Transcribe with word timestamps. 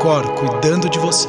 Cor 0.00 0.24
cuidando 0.34 0.88
de 0.88 0.98
você. 0.98 1.28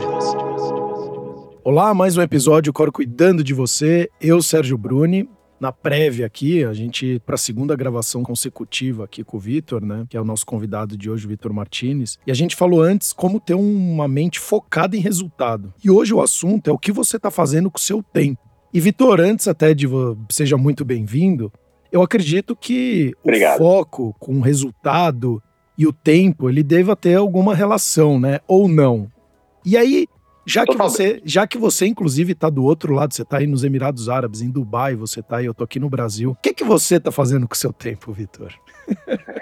Olá, 1.62 1.94
mais 1.94 2.16
um 2.16 2.22
episódio 2.22 2.72
Cor 2.72 2.90
Cuidando 2.90 3.44
de 3.44 3.54
Você. 3.54 4.10
Eu, 4.22 4.42
Sérgio 4.42 4.78
Bruni. 4.78 5.28
Na 5.60 5.74
prévia 5.74 6.26
aqui, 6.26 6.64
a 6.64 6.72
gente, 6.72 7.22
para 7.26 7.36
a 7.36 7.38
segunda 7.38 7.76
gravação 7.76 8.24
consecutiva 8.24 9.04
aqui 9.04 9.26
com 9.26 9.36
o 9.36 9.40
Vitor, 9.42 9.84
né? 9.84 10.06
Que 10.10 10.16
é 10.16 10.22
o 10.22 10.24
nosso 10.24 10.46
convidado 10.46 10.96
de 10.96 11.10
hoje, 11.10 11.26
o 11.26 11.30
Vitor 11.30 11.52
Martinez. 11.52 12.18
E 12.26 12.32
a 12.32 12.34
gente 12.34 12.56
falou 12.56 12.82
antes 12.82 13.12
como 13.12 13.42
ter 13.42 13.56
uma 13.56 14.08
mente 14.08 14.40
focada 14.40 14.96
em 14.96 15.02
resultado. 15.02 15.74
E 15.84 15.92
hoje 15.92 16.14
o 16.14 16.22
assunto 16.22 16.70
é 16.70 16.74
o 16.74 16.80
que 16.80 16.94
você 16.94 17.18
está 17.18 17.30
fazendo 17.30 17.70
com 17.70 17.78
o 17.78 17.82
seu 17.82 18.02
tempo. 18.02 18.40
E, 18.74 18.80
Vitor, 18.80 19.20
antes 19.20 19.50
até 19.50 19.74
de 19.74 19.86
seja 20.30 20.56
muito 20.56 20.86
bem-vindo, 20.86 21.52
eu 21.92 22.02
acredito 22.02 22.56
que 22.56 23.12
Obrigado. 23.22 23.56
o 23.56 23.58
foco 23.58 24.16
com 24.18 24.38
o 24.38 24.42
resultado 24.42 25.44
e 25.82 25.88
o 25.88 25.92
tempo, 25.92 26.48
ele 26.48 26.62
deva 26.62 26.96
ter 26.96 27.16
alguma 27.16 27.56
relação, 27.56 28.20
né? 28.20 28.40
Ou 28.48 28.68
não. 28.68 29.12
E 29.66 29.76
aí, 29.76 30.06
já 30.46 30.64
que, 30.64 30.78
você, 30.78 31.20
já 31.26 31.48
que 31.48 31.58
você, 31.58 31.88
inclusive, 31.88 32.34
está 32.34 32.52
do 32.52 32.64
outro 32.64 32.94
lado, 32.94 33.16
você 33.16 33.24
está 33.24 33.40
aí 33.40 33.48
nos 33.48 33.64
Emirados 33.64 34.08
Árabes, 34.08 34.44
em 34.44 34.52
Dubai, 34.52 34.94
você 34.94 35.22
está 35.22 35.38
aí, 35.38 35.48
eu 35.48 35.56
tô 35.56 35.64
aqui 35.64 35.80
no 35.80 35.90
Brasil. 35.90 36.30
O 36.30 36.36
que, 36.36 36.54
que 36.54 36.64
você 36.64 36.98
está 36.98 37.12
fazendo 37.12 37.48
com 37.48 37.56
o 37.56 37.58
seu 37.58 37.74
tempo, 37.74 38.14
Vitor? 38.14 38.54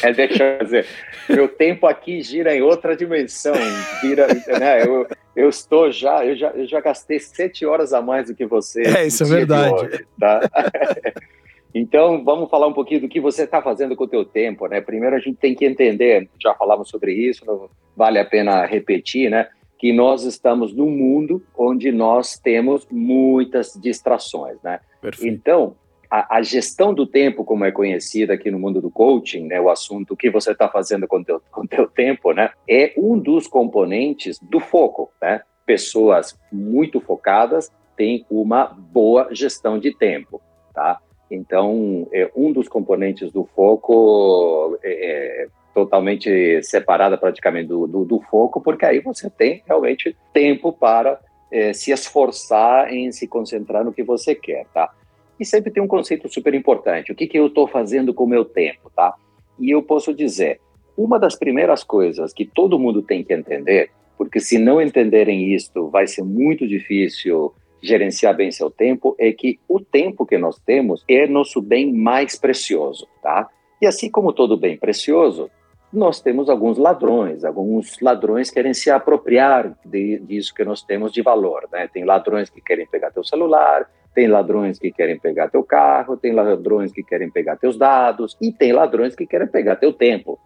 É, 0.00 0.12
deixa 0.12 0.44
eu 0.44 0.64
dizer, 0.64 0.86
meu 1.28 1.48
tempo 1.48 1.88
aqui 1.88 2.22
gira 2.22 2.54
em 2.54 2.62
outra 2.62 2.96
dimensão. 2.96 3.52
Vira, 4.00 4.28
né, 4.28 4.86
eu, 4.86 5.08
eu 5.34 5.48
estou 5.48 5.90
já 5.90 6.24
eu, 6.24 6.36
já, 6.36 6.50
eu 6.50 6.68
já 6.68 6.80
gastei 6.80 7.18
sete 7.18 7.66
horas 7.66 7.92
a 7.92 8.00
mais 8.00 8.28
do 8.28 8.34
que 8.34 8.46
você. 8.46 8.82
É, 8.82 9.06
isso 9.08 9.24
é 9.24 9.26
verdade. 9.26 9.74
Hoje, 9.74 10.06
tá? 10.20 10.40
Então, 11.74 12.22
vamos 12.22 12.50
falar 12.50 12.66
um 12.66 12.72
pouquinho 12.72 13.02
do 13.02 13.08
que 13.08 13.20
você 13.20 13.44
está 13.44 13.62
fazendo 13.62 13.96
com 13.96 14.04
o 14.04 14.08
teu 14.08 14.24
tempo, 14.24 14.66
né? 14.66 14.80
Primeiro, 14.80 15.16
a 15.16 15.18
gente 15.18 15.36
tem 15.36 15.54
que 15.54 15.64
entender, 15.64 16.28
já 16.40 16.54
falamos 16.54 16.88
sobre 16.88 17.12
isso, 17.14 17.46
não 17.46 17.68
vale 17.96 18.18
a 18.18 18.24
pena 18.24 18.66
repetir, 18.66 19.30
né? 19.30 19.48
que 19.82 19.92
nós 19.92 20.22
estamos 20.22 20.72
num 20.72 20.88
mundo 20.88 21.42
onde 21.58 21.90
nós 21.90 22.38
temos 22.38 22.86
muitas 22.88 23.72
distrações, 23.74 24.56
né? 24.62 24.78
Perfeito. 25.00 25.34
Então, 25.34 25.74
a, 26.08 26.36
a, 26.36 26.42
gestão 26.42 26.94
do 26.94 27.04
tempo, 27.04 27.42
como 27.42 27.64
é 27.64 27.72
conhecida 27.72 28.34
aqui 28.34 28.48
no 28.48 28.60
mundo 28.60 28.80
do 28.80 28.92
coaching, 28.92 29.48
né, 29.48 29.60
o 29.60 29.68
assunto 29.68 30.14
o 30.14 30.16
que 30.16 30.30
você 30.30 30.52
está 30.52 30.68
fazendo 30.68 31.08
com 31.08 31.24
teu, 31.24 31.42
com 31.50 31.66
teu 31.66 31.88
tempo, 31.88 32.32
né, 32.32 32.50
é 32.68 32.92
um 32.96 33.18
dos 33.18 33.48
componentes 33.48 34.38
do 34.40 34.60
foco, 34.60 35.10
né? 35.20 35.42
Pessoas 35.66 36.38
muito 36.52 37.00
focadas 37.00 37.68
têm 37.96 38.24
uma 38.30 38.66
boa 38.66 39.34
gestão 39.34 39.80
de 39.80 39.92
tempo, 39.92 40.40
tá? 40.72 41.00
Então, 41.34 42.06
é 42.12 42.30
um 42.36 42.52
dos 42.52 42.68
componentes 42.68 43.32
do 43.32 43.44
foco 43.56 44.78
é, 44.82 45.44
é 45.44 45.48
totalmente 45.74 46.62
separada 46.62 47.16
praticamente 47.16 47.68
do, 47.68 47.86
do, 47.86 48.04
do, 48.04 48.20
foco, 48.20 48.60
porque 48.60 48.84
aí 48.84 49.00
você 49.00 49.30
tem 49.30 49.62
realmente 49.66 50.14
tempo 50.34 50.70
para 50.74 51.18
é, 51.50 51.72
se 51.72 51.90
esforçar 51.90 52.92
em 52.92 53.10
se 53.10 53.26
concentrar 53.26 53.82
no 53.82 53.94
que 53.94 54.02
você 54.02 54.34
quer, 54.34 54.66
tá? 54.74 54.92
E 55.40 55.46
sempre 55.46 55.72
tem 55.72 55.82
um 55.82 55.88
conceito 55.88 56.28
super 56.28 56.52
importante, 56.52 57.10
o 57.10 57.14
que, 57.14 57.26
que 57.26 57.38
eu 57.38 57.46
estou 57.46 57.66
fazendo 57.66 58.12
com 58.12 58.24
o 58.24 58.28
meu 58.28 58.44
tempo, 58.44 58.92
tá? 58.94 59.14
E 59.58 59.70
eu 59.70 59.82
posso 59.82 60.12
dizer, 60.12 60.60
uma 60.94 61.18
das 61.18 61.34
primeiras 61.34 61.82
coisas 61.82 62.34
que 62.34 62.44
todo 62.44 62.78
mundo 62.78 63.00
tem 63.00 63.24
que 63.24 63.32
entender, 63.32 63.90
porque 64.18 64.38
se 64.38 64.58
não 64.58 64.82
entenderem 64.82 65.54
isto, 65.54 65.88
vai 65.88 66.06
ser 66.06 66.22
muito 66.22 66.68
difícil 66.68 67.54
gerenciar 67.82 68.36
bem 68.36 68.52
seu 68.52 68.70
tempo, 68.70 69.16
é 69.18 69.32
que 69.32 69.58
o 69.68 69.80
tempo 69.80 70.24
que 70.24 70.38
nós 70.38 70.58
temos 70.60 71.04
é 71.08 71.26
nosso 71.26 71.60
bem 71.60 71.92
mais 71.92 72.38
precioso, 72.38 73.08
tá? 73.22 73.48
E 73.80 73.86
assim 73.86 74.08
como 74.08 74.32
todo 74.32 74.56
bem 74.56 74.76
precioso, 74.76 75.50
nós 75.92 76.20
temos 76.20 76.48
alguns 76.48 76.78
ladrões, 76.78 77.44
alguns 77.44 78.00
ladrões 78.00 78.50
querem 78.50 78.72
se 78.72 78.90
apropriar 78.90 79.76
de, 79.84 80.18
disso 80.20 80.54
que 80.54 80.64
nós 80.64 80.82
temos 80.82 81.12
de 81.12 81.20
valor, 81.20 81.68
né? 81.70 81.88
Tem 81.92 82.04
ladrões 82.04 82.48
que 82.48 82.60
querem 82.60 82.86
pegar 82.86 83.10
teu 83.10 83.24
celular, 83.24 83.90
tem 84.14 84.26
ladrões 84.26 84.78
que 84.78 84.90
querem 84.90 85.18
pegar 85.18 85.50
teu 85.50 85.62
carro, 85.62 86.16
tem 86.16 86.32
ladrões 86.32 86.92
que 86.92 87.02
querem 87.02 87.30
pegar 87.30 87.56
teus 87.56 87.76
dados 87.76 88.36
e 88.40 88.52
tem 88.52 88.72
ladrões 88.72 89.14
que 89.14 89.26
querem 89.26 89.48
pegar 89.48 89.76
teu 89.76 89.92
tempo. 89.92 90.38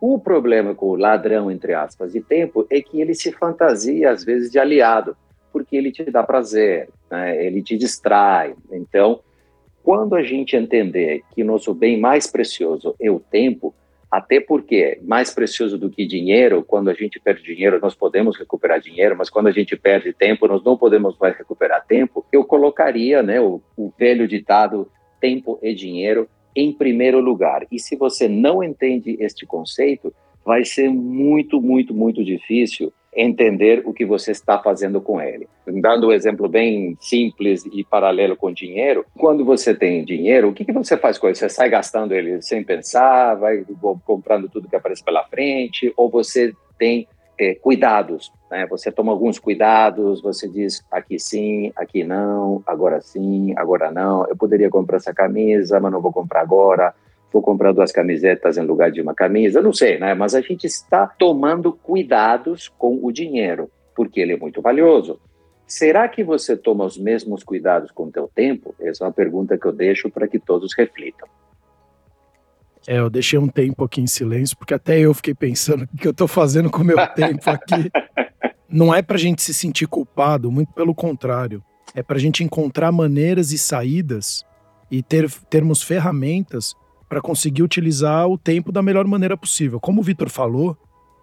O 0.00 0.18
problema 0.18 0.74
com 0.74 0.86
o 0.86 0.96
ladrão, 0.96 1.50
entre 1.50 1.74
aspas, 1.74 2.12
de 2.12 2.20
tempo 2.20 2.66
é 2.70 2.80
que 2.80 3.00
ele 3.00 3.14
se 3.14 3.32
fantasia 3.32 4.10
às 4.10 4.24
vezes 4.24 4.50
de 4.50 4.58
aliado, 4.58 5.16
porque 5.54 5.76
ele 5.76 5.92
te 5.92 6.02
dá 6.10 6.24
prazer, 6.24 6.88
né? 7.08 7.46
ele 7.46 7.62
te 7.62 7.76
distrai. 7.76 8.56
Então, 8.72 9.20
quando 9.84 10.16
a 10.16 10.22
gente 10.24 10.56
entender 10.56 11.22
que 11.32 11.44
nosso 11.44 11.72
bem 11.72 11.96
mais 11.96 12.26
precioso 12.26 12.96
é 13.00 13.08
o 13.08 13.20
tempo, 13.20 13.72
até 14.10 14.40
porque 14.40 14.98
mais 15.04 15.32
precioso 15.32 15.78
do 15.78 15.88
que 15.88 16.04
dinheiro, 16.08 16.64
quando 16.64 16.90
a 16.90 16.92
gente 16.92 17.20
perde 17.20 17.44
dinheiro, 17.44 17.78
nós 17.80 17.94
podemos 17.94 18.36
recuperar 18.36 18.80
dinheiro, 18.80 19.14
mas 19.16 19.30
quando 19.30 19.46
a 19.46 19.52
gente 19.52 19.76
perde 19.76 20.12
tempo, 20.12 20.48
nós 20.48 20.64
não 20.64 20.76
podemos 20.76 21.16
mais 21.20 21.36
recuperar 21.38 21.86
tempo. 21.86 22.26
Eu 22.32 22.44
colocaria 22.44 23.22
né, 23.22 23.40
o, 23.40 23.62
o 23.76 23.92
velho 23.96 24.26
ditado 24.26 24.90
tempo 25.20 25.56
é 25.62 25.72
dinheiro 25.72 26.28
em 26.56 26.72
primeiro 26.72 27.20
lugar. 27.20 27.64
E 27.70 27.78
se 27.78 27.94
você 27.94 28.28
não 28.28 28.60
entende 28.60 29.16
este 29.20 29.46
conceito, 29.46 30.12
vai 30.44 30.64
ser 30.64 30.90
muito, 30.90 31.60
muito, 31.60 31.94
muito 31.94 32.24
difícil 32.24 32.92
entender 33.14 33.82
o 33.84 33.92
que 33.92 34.04
você 34.04 34.30
está 34.30 34.58
fazendo 34.58 35.00
com 35.00 35.20
ele. 35.20 35.48
Dando 35.66 36.08
um 36.08 36.12
exemplo 36.12 36.48
bem 36.48 36.96
simples 37.00 37.64
e 37.72 37.84
paralelo 37.84 38.36
com 38.36 38.52
dinheiro, 38.52 39.04
quando 39.16 39.44
você 39.44 39.74
tem 39.74 40.04
dinheiro, 40.04 40.48
o 40.48 40.52
que, 40.52 40.64
que 40.64 40.72
você 40.72 40.96
faz 40.96 41.18
com 41.18 41.26
ele? 41.26 41.36
Você 41.36 41.48
sai 41.48 41.68
gastando 41.68 42.12
ele 42.12 42.42
sem 42.42 42.62
pensar, 42.62 43.34
vai 43.34 43.64
comprando 44.04 44.48
tudo 44.48 44.68
que 44.68 44.76
aparece 44.76 45.02
pela 45.02 45.24
frente, 45.24 45.92
ou 45.96 46.08
você 46.08 46.52
tem 46.78 47.06
é, 47.38 47.54
cuidados, 47.54 48.32
né? 48.50 48.66
Você 48.66 48.92
toma 48.92 49.12
alguns 49.12 49.38
cuidados, 49.38 50.22
você 50.22 50.48
diz 50.48 50.84
aqui 50.90 51.18
sim, 51.18 51.72
aqui 51.74 52.04
não, 52.04 52.62
agora 52.66 53.00
sim, 53.00 53.52
agora 53.56 53.90
não. 53.90 54.26
Eu 54.26 54.36
poderia 54.36 54.70
comprar 54.70 54.96
essa 54.96 55.12
camisa, 55.12 55.80
mas 55.80 55.92
não 55.92 56.00
vou 56.00 56.12
comprar 56.12 56.40
agora 56.40 56.94
vou 57.34 57.42
comprar 57.42 57.72
duas 57.72 57.90
camisetas 57.90 58.56
em 58.56 58.62
lugar 58.62 58.92
de 58.92 59.02
uma 59.02 59.12
camisa, 59.12 59.60
não 59.60 59.72
sei, 59.72 59.98
né? 59.98 60.14
Mas 60.14 60.36
a 60.36 60.40
gente 60.40 60.68
está 60.68 61.04
tomando 61.04 61.72
cuidados 61.72 62.68
com 62.78 63.00
o 63.02 63.10
dinheiro, 63.10 63.68
porque 63.96 64.20
ele 64.20 64.34
é 64.34 64.36
muito 64.36 64.62
valioso. 64.62 65.20
Será 65.66 66.08
que 66.08 66.22
você 66.22 66.56
toma 66.56 66.84
os 66.84 66.96
mesmos 66.96 67.42
cuidados 67.42 67.90
com 67.90 68.04
o 68.04 68.12
teu 68.12 68.30
tempo? 68.32 68.72
Essa 68.80 69.02
é 69.02 69.06
uma 69.08 69.12
pergunta 69.12 69.58
que 69.58 69.66
eu 69.66 69.72
deixo 69.72 70.08
para 70.08 70.28
que 70.28 70.38
todos 70.38 70.72
reflitam. 70.78 71.28
É, 72.86 72.98
eu 72.98 73.10
deixei 73.10 73.38
um 73.38 73.48
tempo 73.48 73.82
aqui 73.82 74.00
em 74.00 74.06
silêncio, 74.06 74.56
porque 74.56 74.74
até 74.74 75.00
eu 75.00 75.12
fiquei 75.12 75.34
pensando 75.34 75.88
o 75.92 75.96
que 75.96 76.06
eu 76.06 76.12
estou 76.12 76.28
fazendo 76.28 76.70
com 76.70 76.82
o 76.82 76.84
meu 76.84 76.98
tempo 77.16 77.50
aqui. 77.50 77.90
Não 78.68 78.94
é 78.94 79.02
para 79.02 79.16
a 79.16 79.20
gente 79.20 79.42
se 79.42 79.52
sentir 79.52 79.88
culpado, 79.88 80.52
muito 80.52 80.72
pelo 80.72 80.94
contrário. 80.94 81.64
É 81.96 82.02
para 82.02 82.16
a 82.16 82.20
gente 82.20 82.44
encontrar 82.44 82.92
maneiras 82.92 83.50
e 83.50 83.58
saídas 83.58 84.44
e 84.88 85.02
ter, 85.02 85.28
termos 85.50 85.82
ferramentas 85.82 86.76
para 87.14 87.20
conseguir 87.20 87.62
utilizar 87.62 88.26
o 88.26 88.36
tempo 88.36 88.72
da 88.72 88.82
melhor 88.82 89.06
maneira 89.06 89.36
possível. 89.36 89.78
Como 89.78 90.00
o 90.00 90.02
Vitor 90.02 90.28
falou, 90.28 90.76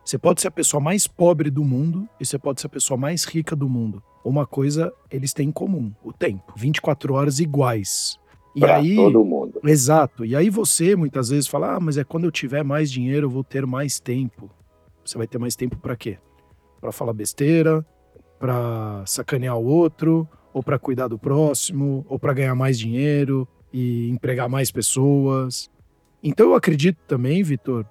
você 0.05 0.17
pode 0.17 0.39
ser 0.39 0.47
a 0.47 0.51
pessoa 0.51 0.79
mais 0.79 1.05
pobre 1.05 1.49
do 1.49 1.65
mundo 1.65 2.07
e 2.17 2.25
você 2.25 2.39
pode 2.39 2.61
ser 2.61 2.67
a 2.67 2.69
pessoa 2.69 2.97
mais 2.97 3.25
rica 3.25 3.57
do 3.57 3.67
mundo. 3.67 4.01
Uma 4.23 4.47
coisa 4.47 4.93
eles 5.11 5.33
têm 5.33 5.49
em 5.49 5.51
comum: 5.51 5.91
o 6.01 6.13
tempo. 6.13 6.53
24 6.55 7.13
horas 7.13 7.41
iguais. 7.41 8.17
E 8.55 8.61
pra 8.61 8.77
aí, 8.77 8.95
todo 8.95 9.25
mundo. 9.25 9.59
Exato. 9.65 10.23
E 10.23 10.33
aí 10.33 10.49
você 10.49 10.95
muitas 10.95 11.27
vezes 11.27 11.49
fala: 11.49 11.75
ah, 11.75 11.79
mas 11.81 11.97
é 11.97 12.05
quando 12.05 12.23
eu 12.23 12.31
tiver 12.31 12.63
mais 12.63 12.89
dinheiro 12.89 13.25
eu 13.25 13.29
vou 13.29 13.43
ter 13.43 13.65
mais 13.65 13.99
tempo. 13.99 14.49
Você 15.03 15.17
vai 15.17 15.27
ter 15.27 15.39
mais 15.39 15.57
tempo 15.57 15.75
para 15.75 15.97
quê? 15.97 16.17
Para 16.79 16.93
falar 16.93 17.11
besteira, 17.11 17.85
para 18.39 19.03
sacanear 19.05 19.57
o 19.57 19.65
outro, 19.65 20.25
ou 20.53 20.63
para 20.63 20.79
cuidar 20.79 21.09
do 21.09 21.19
próximo, 21.19 22.05
ou 22.07 22.17
para 22.17 22.31
ganhar 22.31 22.55
mais 22.55 22.79
dinheiro 22.79 23.45
e 23.73 24.09
empregar 24.09 24.49
mais 24.49 24.71
pessoas. 24.71 25.69
Então 26.23 26.47
eu 26.47 26.55
acredito 26.55 26.99
também, 27.07 27.41
Vitor, 27.43 27.85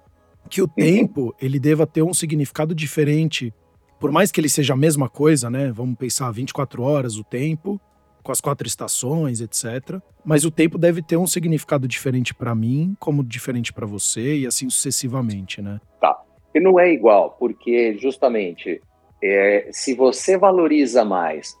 que 0.49 0.61
o 0.61 0.65
uhum. 0.65 0.73
tempo 0.73 1.35
ele 1.41 1.59
deva 1.59 1.85
ter 1.85 2.01
um 2.01 2.13
significado 2.13 2.73
diferente. 2.73 3.53
Por 3.99 4.11
mais 4.11 4.31
que 4.31 4.39
ele 4.39 4.49
seja 4.49 4.73
a 4.73 4.77
mesma 4.77 5.09
coisa, 5.09 5.49
né? 5.49 5.71
Vamos 5.71 5.95
pensar 5.95 6.31
24 6.31 6.81
horas 6.81 7.17
o 7.17 7.23
tempo, 7.23 7.79
com 8.23 8.31
as 8.31 8.41
quatro 8.41 8.67
estações, 8.67 9.41
etc. 9.41 9.99
Mas 10.25 10.45
o 10.45 10.51
tempo 10.51 10.77
deve 10.77 11.01
ter 11.01 11.17
um 11.17 11.27
significado 11.27 11.87
diferente 11.87 12.33
para 12.33 12.55
mim, 12.55 12.95
como 12.99 13.23
diferente 13.23 13.71
para 13.71 13.85
você 13.85 14.37
e 14.39 14.47
assim 14.47 14.69
sucessivamente, 14.69 15.61
né? 15.61 15.79
Tá. 15.99 16.19
E 16.53 16.59
não 16.59 16.79
é 16.79 16.91
igual, 16.91 17.35
porque 17.39 17.97
justamente 17.97 18.81
é, 19.23 19.69
se 19.71 19.93
você 19.93 20.37
valoriza 20.37 21.05
mais 21.05 21.55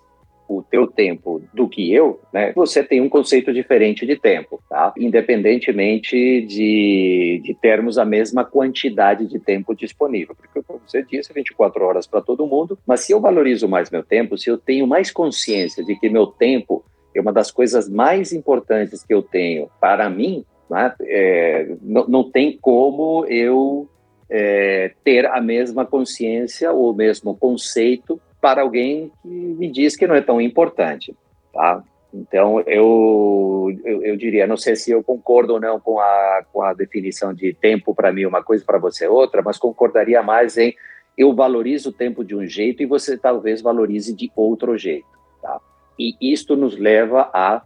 o 0.57 0.63
teu 0.63 0.87
tempo 0.87 1.41
do 1.53 1.67
que 1.67 1.93
eu, 1.93 2.19
né, 2.33 2.51
você 2.53 2.83
tem 2.83 3.01
um 3.01 3.09
conceito 3.09 3.53
diferente 3.53 4.05
de 4.05 4.15
tempo, 4.17 4.61
tá? 4.69 4.93
Independentemente 4.97 6.41
de, 6.41 7.41
de 7.43 7.53
termos 7.53 7.97
a 7.97 8.05
mesma 8.05 8.43
quantidade 8.43 9.25
de 9.25 9.39
tempo 9.39 9.75
disponível. 9.75 10.35
Porque, 10.35 10.61
como 10.61 10.81
você 10.85 11.03
disse, 11.03 11.33
24 11.33 11.83
horas 11.83 12.05
para 12.05 12.21
todo 12.21 12.45
mundo, 12.45 12.77
mas 12.85 13.01
se 13.01 13.11
eu 13.11 13.19
valorizo 13.19 13.67
mais 13.67 13.89
meu 13.89 14.03
tempo, 14.03 14.37
se 14.37 14.49
eu 14.49 14.57
tenho 14.57 14.85
mais 14.85 15.11
consciência 15.11 15.83
de 15.83 15.95
que 15.95 16.09
meu 16.09 16.27
tempo 16.27 16.83
é 17.15 17.21
uma 17.21 17.33
das 17.33 17.51
coisas 17.51 17.89
mais 17.89 18.33
importantes 18.33 19.03
que 19.03 19.13
eu 19.13 19.21
tenho 19.21 19.69
para 19.79 20.09
mim, 20.09 20.45
né, 20.69 20.93
é, 21.01 21.75
não, 21.81 22.07
não 22.07 22.31
tem 22.31 22.57
como 22.59 23.25
eu 23.25 23.89
é, 24.29 24.93
ter 25.03 25.25
a 25.25 25.41
mesma 25.41 25.85
consciência 25.85 26.71
ou 26.71 26.91
o 26.91 26.95
mesmo 26.95 27.35
conceito 27.35 28.19
para 28.41 28.63
alguém 28.63 29.11
que 29.21 29.29
me 29.29 29.71
diz 29.71 29.95
que 29.95 30.07
não 30.07 30.15
é 30.15 30.21
tão 30.21 30.41
importante, 30.41 31.15
tá? 31.53 31.83
Então, 32.13 32.59
eu, 32.61 33.73
eu, 33.85 34.03
eu, 34.03 34.17
diria, 34.17 34.45
não 34.45 34.57
sei 34.57 34.75
se 34.75 34.91
eu 34.91 35.01
concordo 35.01 35.53
ou 35.53 35.59
não 35.61 35.79
com 35.79 35.99
a, 35.99 36.43
com 36.51 36.61
a 36.61 36.73
definição 36.73 37.33
de 37.33 37.53
tempo 37.53 37.95
para 37.95 38.11
mim 38.11 38.25
uma 38.25 38.43
coisa, 38.43 38.65
para 38.65 38.77
você 38.77 39.07
outra, 39.07 39.41
mas 39.41 39.57
concordaria 39.57 40.21
mais 40.21 40.57
em 40.57 40.75
eu 41.17 41.33
valorizo 41.33 41.89
o 41.89 41.93
tempo 41.93 42.23
de 42.23 42.35
um 42.35 42.45
jeito 42.45 42.81
e 42.81 42.85
você 42.85 43.17
talvez 43.17 43.61
valorize 43.61 44.13
de 44.13 44.31
outro 44.35 44.77
jeito, 44.77 45.07
tá? 45.41 45.59
E 45.99 46.15
isto 46.19 46.55
nos 46.55 46.77
leva 46.77 47.29
a 47.33 47.61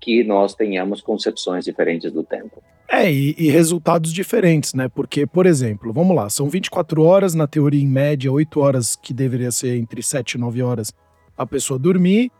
que 0.00 0.24
nós 0.24 0.54
tenhamos 0.54 1.00
concepções 1.00 1.64
diferentes 1.64 2.12
do 2.12 2.22
tempo. 2.22 2.62
É, 2.92 3.10
e, 3.10 3.36
e, 3.38 3.48
resultados 3.50 4.12
diferentes, 4.12 4.74
né? 4.74 4.88
Porque, 4.88 5.24
por 5.24 5.46
exemplo, 5.46 5.92
vamos 5.92 6.16
lá, 6.16 6.28
são 6.28 6.50
24 6.50 7.04
horas, 7.04 7.34
na 7.34 7.46
teoria, 7.46 7.80
em 7.80 7.86
média, 7.86 8.32
8 8.32 8.58
horas, 8.58 8.96
que 8.96 9.14
deveria 9.14 9.52
ser 9.52 9.76
entre 9.76 10.02
7 10.02 10.32
e 10.32 10.38
9 10.38 10.60
horas, 10.60 10.92
a 11.38 11.46
pessoa 11.46 11.78
dormir. 11.78 12.32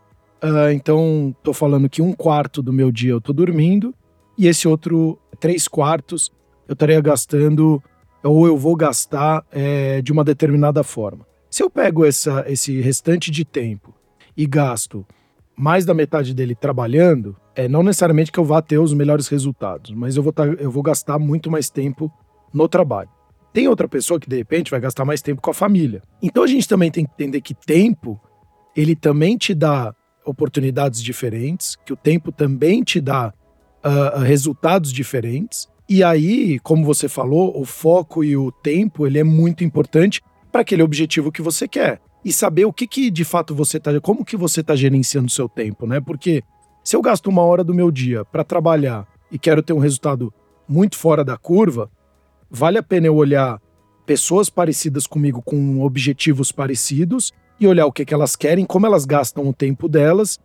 Uh, 0.43 0.71
então, 0.73 1.33
tô 1.41 1.53
falando 1.53 1.89
que 1.89 2.01
um 2.01 2.11
quarto 2.11 2.61
do 2.61 2.73
meu 2.73 2.91
dia 2.91 3.11
eu 3.11 3.21
tô 3.21 3.31
dormindo, 3.31 3.95
e 4.37 4.45
esse 4.45 4.67
outro, 4.67 5.17
três 5.39 5.69
quartos, 5.69 6.33
eu 6.67 6.73
estaria 6.73 6.99
gastando, 6.99 7.81
ou 8.21 8.45
eu 8.45 8.57
vou 8.57 8.75
gastar 8.75 9.45
é, 9.51 10.01
de 10.01 10.11
uma 10.11 10.23
determinada 10.23 10.83
forma. 10.83 11.25
Se 11.49 11.63
eu 11.63 11.69
pego 11.69 12.05
essa, 12.05 12.43
esse 12.47 12.81
restante 12.81 13.31
de 13.31 13.45
tempo 13.45 13.95
e 14.35 14.45
gasto 14.45 15.05
mais 15.61 15.85
da 15.85 15.93
metade 15.93 16.33
dele 16.33 16.55
trabalhando, 16.55 17.37
é 17.55 17.67
não 17.67 17.83
necessariamente 17.83 18.31
que 18.31 18.39
eu 18.39 18.43
vá 18.43 18.63
ter 18.63 18.79
os 18.79 18.95
melhores 18.95 19.27
resultados, 19.27 19.91
mas 19.91 20.17
eu 20.17 20.23
vou, 20.23 20.33
tá, 20.33 20.43
eu 20.43 20.71
vou 20.71 20.81
gastar 20.81 21.19
muito 21.19 21.51
mais 21.51 21.69
tempo 21.69 22.11
no 22.51 22.67
trabalho. 22.67 23.09
Tem 23.53 23.67
outra 23.67 23.87
pessoa 23.87 24.19
que 24.19 24.27
de 24.27 24.37
repente 24.37 24.71
vai 24.71 24.79
gastar 24.79 25.05
mais 25.05 25.21
tempo 25.21 25.39
com 25.39 25.51
a 25.51 25.53
família. 25.53 26.01
Então 26.19 26.41
a 26.43 26.47
gente 26.47 26.67
também 26.67 26.89
tem 26.89 27.05
que 27.05 27.11
entender 27.11 27.41
que 27.41 27.53
tempo 27.53 28.19
ele 28.75 28.95
também 28.95 29.37
te 29.37 29.53
dá 29.53 29.93
oportunidades 30.25 30.99
diferentes, 31.03 31.75
que 31.85 31.93
o 31.93 31.97
tempo 31.97 32.31
também 32.31 32.81
te 32.81 32.99
dá 32.99 33.31
uh, 33.85 34.17
resultados 34.17 34.91
diferentes. 34.91 35.69
E 35.87 36.03
aí, 36.03 36.57
como 36.61 36.83
você 36.83 37.07
falou, 37.07 37.55
o 37.55 37.65
foco 37.65 38.23
e 38.23 38.35
o 38.35 38.51
tempo 38.51 39.05
ele 39.05 39.19
é 39.19 39.23
muito 39.23 39.63
importante 39.63 40.23
para 40.51 40.61
aquele 40.61 40.81
objetivo 40.81 41.31
que 41.31 41.43
você 41.43 41.67
quer 41.67 42.01
e 42.23 42.31
saber 42.31 42.65
o 42.65 42.73
que, 42.73 42.87
que 42.87 43.09
de 43.09 43.23
fato 43.23 43.55
você 43.55 43.79
tá, 43.79 43.99
como 43.99 44.25
que 44.25 44.37
você 44.37 44.61
está 44.61 44.75
gerenciando 44.75 45.27
o 45.27 45.31
seu 45.31 45.49
tempo, 45.49 45.87
né? 45.87 45.99
Porque 45.99 46.43
se 46.83 46.95
eu 46.95 47.01
gasto 47.01 47.27
uma 47.27 47.41
hora 47.41 47.63
do 47.63 47.73
meu 47.73 47.91
dia 47.91 48.23
para 48.25 48.43
trabalhar 48.43 49.07
e 49.31 49.39
quero 49.39 49.63
ter 49.63 49.73
um 49.73 49.79
resultado 49.79 50.33
muito 50.67 50.97
fora 50.97 51.23
da 51.23 51.37
curva, 51.37 51.89
vale 52.49 52.77
a 52.77 52.83
pena 52.83 53.07
eu 53.07 53.15
olhar 53.15 53.59
pessoas 54.05 54.49
parecidas 54.49 55.07
comigo 55.07 55.41
com 55.41 55.81
objetivos 55.81 56.51
parecidos 56.51 57.31
e 57.59 57.67
olhar 57.67 57.85
o 57.85 57.91
que, 57.91 58.05
que 58.05 58.13
elas 58.13 58.35
querem, 58.35 58.65
como 58.65 58.85
elas 58.85 59.05
gastam 59.05 59.47
o 59.47 59.53
tempo 59.53 59.87
delas. 59.87 60.39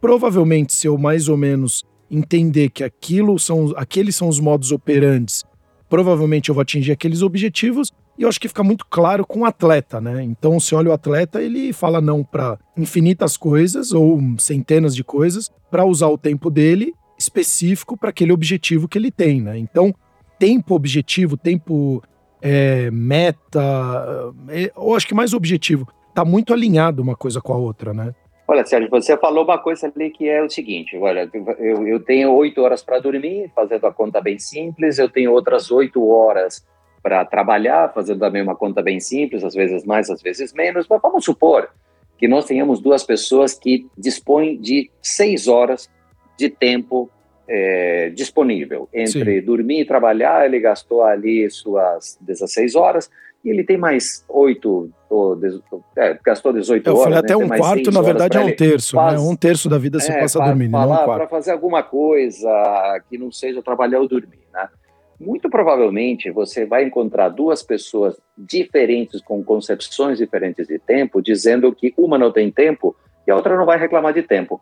Provavelmente, 0.00 0.72
se 0.72 0.86
eu 0.86 0.96
mais 0.96 1.28
ou 1.28 1.36
menos 1.36 1.84
entender 2.10 2.70
que 2.70 2.84
aquilo 2.84 3.38
são, 3.38 3.72
aqueles 3.76 4.14
são 4.14 4.28
os 4.28 4.38
modos 4.38 4.70
operantes, 4.70 5.44
provavelmente 5.88 6.48
eu 6.48 6.54
vou 6.54 6.62
atingir 6.62 6.92
aqueles 6.92 7.22
objetivos 7.22 7.90
e 8.16 8.22
eu 8.22 8.28
acho 8.28 8.40
que 8.40 8.48
fica 8.48 8.62
muito 8.62 8.86
claro 8.88 9.26
com 9.26 9.40
o 9.40 9.44
atleta, 9.44 10.00
né? 10.00 10.22
Então, 10.22 10.60
se 10.60 10.74
olha 10.74 10.90
o 10.90 10.92
atleta, 10.92 11.42
ele 11.42 11.72
fala 11.72 12.00
não 12.00 12.22
para 12.22 12.58
infinitas 12.76 13.36
coisas 13.36 13.92
ou 13.92 14.20
centenas 14.38 14.94
de 14.94 15.02
coisas 15.02 15.50
para 15.70 15.84
usar 15.84 16.08
o 16.08 16.18
tempo 16.18 16.50
dele 16.50 16.94
específico 17.18 17.96
para 17.96 18.10
aquele 18.10 18.32
objetivo 18.32 18.88
que 18.88 18.98
ele 18.98 19.10
tem, 19.10 19.40
né? 19.40 19.58
Então, 19.58 19.94
tempo 20.38 20.74
objetivo, 20.74 21.36
tempo 21.36 22.02
é, 22.40 22.90
meta, 22.90 24.32
é, 24.48 24.70
eu 24.76 24.94
acho 24.94 25.06
que 25.06 25.14
mais 25.14 25.32
objetivo, 25.32 25.88
tá 26.14 26.24
muito 26.24 26.52
alinhado 26.52 27.02
uma 27.02 27.16
coisa 27.16 27.40
com 27.40 27.52
a 27.52 27.56
outra, 27.56 27.92
né? 27.92 28.14
Olha, 28.46 28.64
Sérgio, 28.64 28.90
você 28.90 29.16
falou 29.16 29.44
uma 29.44 29.58
coisa 29.58 29.90
ali 29.94 30.10
que 30.10 30.28
é 30.28 30.42
o 30.42 30.50
seguinte: 30.50 30.96
olha, 30.98 31.28
eu, 31.58 31.88
eu 31.88 31.98
tenho 31.98 32.30
oito 32.32 32.60
horas 32.60 32.82
para 32.82 33.00
dormir, 33.00 33.50
fazendo 33.54 33.86
a 33.86 33.92
conta 33.92 34.20
bem 34.20 34.38
simples, 34.38 34.98
eu 34.98 35.08
tenho 35.08 35.32
outras 35.32 35.70
oito 35.70 36.06
horas 36.06 36.64
para 37.04 37.22
trabalhar, 37.22 37.92
fazendo 37.92 38.20
também 38.20 38.40
uma 38.40 38.56
conta 38.56 38.80
bem 38.80 38.98
simples, 38.98 39.44
às 39.44 39.54
vezes 39.54 39.84
mais, 39.84 40.08
às 40.08 40.22
vezes 40.22 40.54
menos, 40.54 40.86
mas 40.88 41.02
vamos 41.02 41.22
supor 41.22 41.68
que 42.16 42.26
nós 42.26 42.46
tenhamos 42.46 42.80
duas 42.80 43.04
pessoas 43.04 43.52
que 43.52 43.86
dispõem 43.96 44.58
de 44.58 44.90
seis 45.02 45.46
horas 45.46 45.90
de 46.38 46.48
tempo 46.48 47.10
é, 47.46 48.08
disponível. 48.08 48.88
Entre 48.90 49.40
Sim. 49.40 49.44
dormir 49.44 49.82
e 49.82 49.84
trabalhar, 49.84 50.46
ele 50.46 50.58
gastou 50.58 51.02
ali 51.02 51.50
suas 51.50 52.16
16 52.22 52.74
horas, 52.74 53.10
e 53.44 53.50
ele 53.50 53.62
tem 53.62 53.76
mais 53.76 54.24
oito, 54.26 54.90
ou, 55.10 55.38
é, 55.98 56.18
gastou 56.24 56.54
18 56.54 56.86
Eu 56.86 56.94
horas. 56.94 57.00
Eu 57.00 57.04
falei 57.04 57.18
até 57.18 57.36
né? 57.36 57.44
um 57.44 57.58
quarto, 57.58 57.90
na 57.90 58.00
verdade 58.00 58.38
é 58.38 58.40
um 58.40 58.56
terço, 58.56 58.96
né? 58.96 59.18
Um 59.18 59.36
terço 59.36 59.68
da 59.68 59.76
vida 59.76 60.00
se 60.00 60.10
é, 60.10 60.18
passa 60.18 60.38
dormindo, 60.38 60.72
não 60.72 60.84
um 60.84 60.96
quarto. 60.96 61.18
Para 61.18 61.28
fazer 61.28 61.50
alguma 61.50 61.82
coisa 61.82 62.48
que 63.10 63.18
não 63.18 63.30
seja 63.30 63.62
trabalhar 63.62 64.00
ou 64.00 64.08
dormir, 64.08 64.38
né? 64.38 64.43
Muito 65.20 65.48
provavelmente 65.48 66.30
você 66.30 66.66
vai 66.66 66.84
encontrar 66.84 67.28
duas 67.28 67.62
pessoas 67.62 68.20
diferentes, 68.36 69.22
com 69.22 69.42
concepções 69.42 70.18
diferentes 70.18 70.66
de 70.66 70.78
tempo, 70.78 71.22
dizendo 71.22 71.72
que 71.74 71.94
uma 71.96 72.18
não 72.18 72.32
tem 72.32 72.50
tempo 72.50 72.96
e 73.26 73.30
a 73.30 73.36
outra 73.36 73.56
não 73.56 73.64
vai 73.64 73.78
reclamar 73.78 74.12
de 74.12 74.22
tempo. 74.22 74.60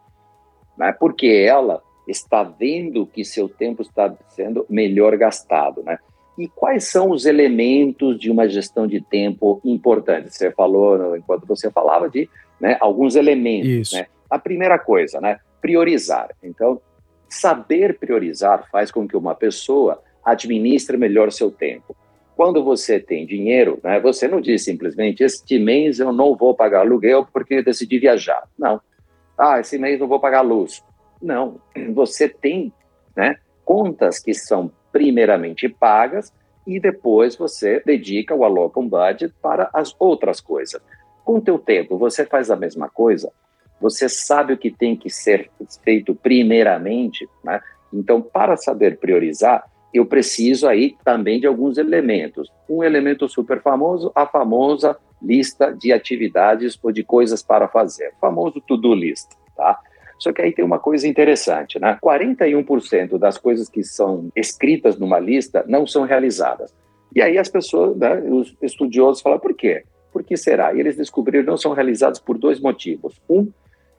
Né? 0.76 0.92
Porque 0.92 1.26
ela 1.26 1.82
está 2.06 2.42
vendo 2.42 3.06
que 3.06 3.24
seu 3.24 3.48
tempo 3.48 3.82
está 3.82 4.14
sendo 4.28 4.66
melhor 4.68 5.16
gastado. 5.16 5.82
Né? 5.82 5.98
E 6.38 6.48
quais 6.48 6.84
são 6.84 7.10
os 7.10 7.26
elementos 7.26 8.18
de 8.18 8.30
uma 8.30 8.48
gestão 8.48 8.86
de 8.86 9.00
tempo 9.00 9.60
importantes? 9.64 10.34
Você 10.34 10.50
falou, 10.50 11.16
enquanto 11.16 11.46
você 11.46 11.70
falava, 11.70 12.08
de 12.08 12.28
né, 12.60 12.76
alguns 12.80 13.16
elementos. 13.16 13.92
Né? 13.92 14.06
A 14.30 14.38
primeira 14.38 14.78
coisa, 14.78 15.20
né, 15.20 15.38
priorizar. 15.60 16.30
Então, 16.42 16.80
saber 17.28 17.98
priorizar 17.98 18.68
faz 18.70 18.90
com 18.90 19.06
que 19.06 19.16
uma 19.16 19.34
pessoa 19.34 20.02
administre 20.24 20.96
melhor 20.96 21.32
seu 21.32 21.50
tempo. 21.50 21.96
Quando 22.36 22.64
você 22.64 22.98
tem 22.98 23.26
dinheiro, 23.26 23.78
né, 23.82 24.00
você 24.00 24.26
não 24.26 24.40
diz 24.40 24.64
simplesmente, 24.64 25.22
este 25.22 25.58
mês 25.58 26.00
eu 26.00 26.12
não 26.12 26.34
vou 26.34 26.54
pagar 26.54 26.80
aluguel 26.80 27.26
porque 27.32 27.54
eu 27.54 27.64
decidi 27.64 27.98
viajar. 27.98 28.48
Não. 28.58 28.80
Ah, 29.36 29.60
esse 29.60 29.78
mês 29.78 30.00
não 30.00 30.08
vou 30.08 30.20
pagar 30.20 30.40
luz. 30.40 30.82
Não. 31.20 31.60
Você 31.94 32.28
tem 32.28 32.72
né, 33.16 33.36
contas 33.64 34.18
que 34.18 34.34
são 34.34 34.72
primeiramente 34.90 35.68
pagas 35.68 36.32
e 36.66 36.78
depois 36.80 37.36
você 37.36 37.82
dedica 37.84 38.34
ou 38.34 38.44
aloca 38.44 38.80
um 38.80 38.88
budget 38.88 39.34
para 39.40 39.68
as 39.72 39.94
outras 39.98 40.40
coisas. 40.40 40.80
Com 41.24 41.36
o 41.36 41.40
teu 41.40 41.58
tempo, 41.58 41.98
você 41.98 42.24
faz 42.24 42.50
a 42.50 42.56
mesma 42.56 42.88
coisa? 42.88 43.30
Você 43.80 44.08
sabe 44.08 44.52
o 44.52 44.58
que 44.58 44.70
tem 44.70 44.96
que 44.96 45.10
ser 45.10 45.50
feito 45.84 46.14
primeiramente, 46.14 47.28
né? 47.44 47.60
Então, 47.92 48.22
para 48.22 48.56
saber 48.56 48.98
priorizar, 48.98 49.64
eu 49.92 50.06
preciso 50.06 50.66
aí 50.66 50.96
também 51.04 51.38
de 51.38 51.46
alguns 51.46 51.78
elementos. 51.78 52.50
Um 52.68 52.82
elemento 52.82 53.28
super 53.28 53.60
famoso, 53.60 54.10
a 54.14 54.26
famosa 54.26 54.96
lista 55.22 55.72
de 55.72 55.92
atividades 55.92 56.78
ou 56.82 56.90
de 56.90 57.04
coisas 57.04 57.42
para 57.42 57.68
fazer, 57.68 58.08
o 58.16 58.20
famoso 58.20 58.60
to-do 58.60 58.94
list, 58.94 59.28
tá? 59.56 59.78
Só 60.18 60.32
que 60.32 60.40
aí 60.40 60.52
tem 60.52 60.64
uma 60.64 60.78
coisa 60.78 61.06
interessante, 61.06 61.80
né? 61.80 61.98
41% 62.02 63.18
das 63.18 63.36
coisas 63.38 63.68
que 63.68 63.82
são 63.82 64.30
escritas 64.36 64.98
numa 64.98 65.18
lista 65.18 65.64
não 65.66 65.86
são 65.86 66.04
realizadas. 66.04 66.72
E 67.14 67.20
aí 67.20 67.36
as 67.36 67.48
pessoas, 67.48 67.96
né, 67.96 68.20
os 68.30 68.56
estudiosos 68.62 69.20
falam, 69.20 69.38
por 69.38 69.54
quê? 69.54 69.84
Por 70.12 70.22
que 70.22 70.36
será? 70.36 70.72
E 70.72 70.80
eles 70.80 70.96
descobriram 70.96 71.44
que 71.44 71.50
não 71.50 71.56
são 71.56 71.72
realizados 71.72 72.20
por 72.20 72.38
dois 72.38 72.60
motivos. 72.60 73.20
Um, 73.28 73.48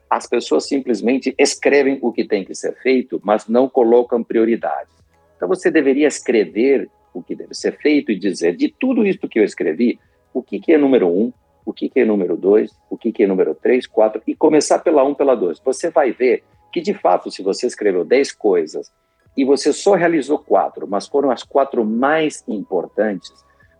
as 0.08 0.26
pessoas 0.26 0.66
simplesmente 0.66 1.34
escrevem 1.38 1.98
o 2.00 2.12
que 2.12 2.24
tem 2.24 2.44
que 2.44 2.54
ser 2.54 2.74
feito, 2.82 3.20
mas 3.22 3.46
não 3.46 3.68
colocam 3.68 4.22
prioridades. 4.22 4.94
Então 5.36 5.48
você 5.48 5.70
deveria 5.70 6.06
escrever 6.06 6.88
o 7.12 7.22
que 7.22 7.34
deve 7.34 7.54
ser 7.54 7.76
feito 7.78 8.10
e 8.10 8.18
dizer 8.18 8.56
de 8.56 8.68
tudo 8.68 9.06
isso 9.06 9.28
que 9.28 9.38
eu 9.38 9.44
escrevi, 9.44 9.98
o 10.32 10.42
que, 10.42 10.58
que 10.58 10.72
é 10.72 10.78
número 10.78 11.08
um, 11.08 11.32
o 11.64 11.72
que, 11.72 11.88
que 11.88 12.00
é 12.00 12.04
número 12.04 12.36
dois, 12.36 12.72
o 12.90 12.96
que, 12.98 13.12
que 13.12 13.22
é 13.22 13.26
número 13.26 13.54
três, 13.54 13.86
quatro, 13.86 14.20
e 14.26 14.34
começar 14.34 14.80
pela 14.80 15.04
um, 15.04 15.14
pela 15.14 15.34
dois. 15.34 15.60
Você 15.64 15.90
vai 15.90 16.12
ver 16.12 16.42
que, 16.72 16.80
de 16.80 16.92
fato, 16.92 17.30
se 17.30 17.42
você 17.42 17.66
escreveu 17.66 18.04
dez 18.04 18.32
coisas 18.32 18.92
e 19.36 19.44
você 19.44 19.72
só 19.72 19.94
realizou 19.94 20.38
quatro, 20.38 20.86
mas 20.86 21.06
foram 21.06 21.30
as 21.30 21.42
quatro 21.42 21.84
mais 21.84 22.44
importantes, 22.48 23.32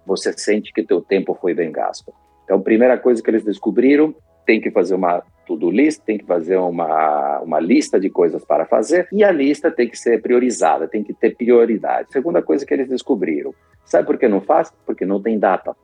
você 0.06 0.32
sente 0.32 0.72
que 0.72 0.82
teu 0.82 1.00
tempo 1.00 1.36
foi 1.40 1.54
bem 1.54 1.70
gasto. 1.70 2.12
Então, 2.44 2.60
primeira 2.60 2.96
coisa 2.98 3.22
que 3.22 3.30
eles 3.30 3.44
descobriram, 3.44 4.14
tem 4.44 4.60
que 4.60 4.70
fazer 4.70 4.94
uma 4.94 5.22
to-do 5.46 5.70
list, 5.70 6.02
tem 6.02 6.18
que 6.18 6.24
fazer 6.24 6.56
uma, 6.56 7.40
uma 7.40 7.60
lista 7.60 8.00
de 8.00 8.08
coisas 8.08 8.44
para 8.44 8.64
fazer 8.64 9.08
e 9.12 9.22
a 9.22 9.30
lista 9.30 9.70
tem 9.70 9.88
que 9.88 9.98
ser 9.98 10.22
priorizada, 10.22 10.88
tem 10.88 11.02
que 11.02 11.12
ter 11.12 11.36
prioridade. 11.36 12.12
Segunda 12.12 12.42
coisa 12.42 12.64
que 12.64 12.72
eles 12.72 12.88
descobriram, 12.88 13.54
sabe 13.84 14.06
por 14.06 14.18
que 14.18 14.26
não 14.28 14.40
faz? 14.40 14.72
Porque 14.86 15.04
não 15.04 15.20
tem 15.20 15.38
data. 15.38 15.76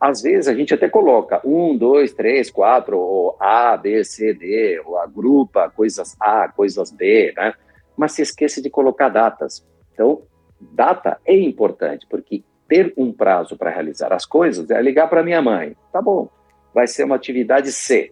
Às 0.00 0.20
vezes 0.20 0.48
a 0.48 0.54
gente 0.54 0.74
até 0.74 0.88
coloca 0.88 1.40
um, 1.44 1.76
dois, 1.76 2.12
três, 2.12 2.50
quatro, 2.50 2.98
ou 2.98 3.36
A, 3.40 3.76
B, 3.76 4.04
C, 4.04 4.34
D, 4.34 4.80
ou 4.84 4.98
agrupa 4.98 5.70
coisas 5.74 6.14
A, 6.20 6.48
coisas 6.48 6.90
B, 6.90 7.32
né? 7.34 7.54
Mas 7.96 8.12
se 8.12 8.22
esquece 8.22 8.60
de 8.60 8.68
colocar 8.68 9.08
datas. 9.08 9.66
Então, 9.92 10.22
data 10.60 11.18
é 11.24 11.34
importante, 11.34 12.06
porque 12.10 12.42
ter 12.68 12.92
um 12.96 13.12
prazo 13.12 13.56
para 13.56 13.70
realizar 13.70 14.12
as 14.12 14.26
coisas 14.26 14.68
é 14.70 14.82
ligar 14.82 15.08
para 15.08 15.22
minha 15.22 15.40
mãe. 15.40 15.76
Tá 15.92 16.02
bom, 16.02 16.28
vai 16.74 16.86
ser 16.86 17.04
uma 17.04 17.16
atividade 17.16 17.70
C. 17.70 18.10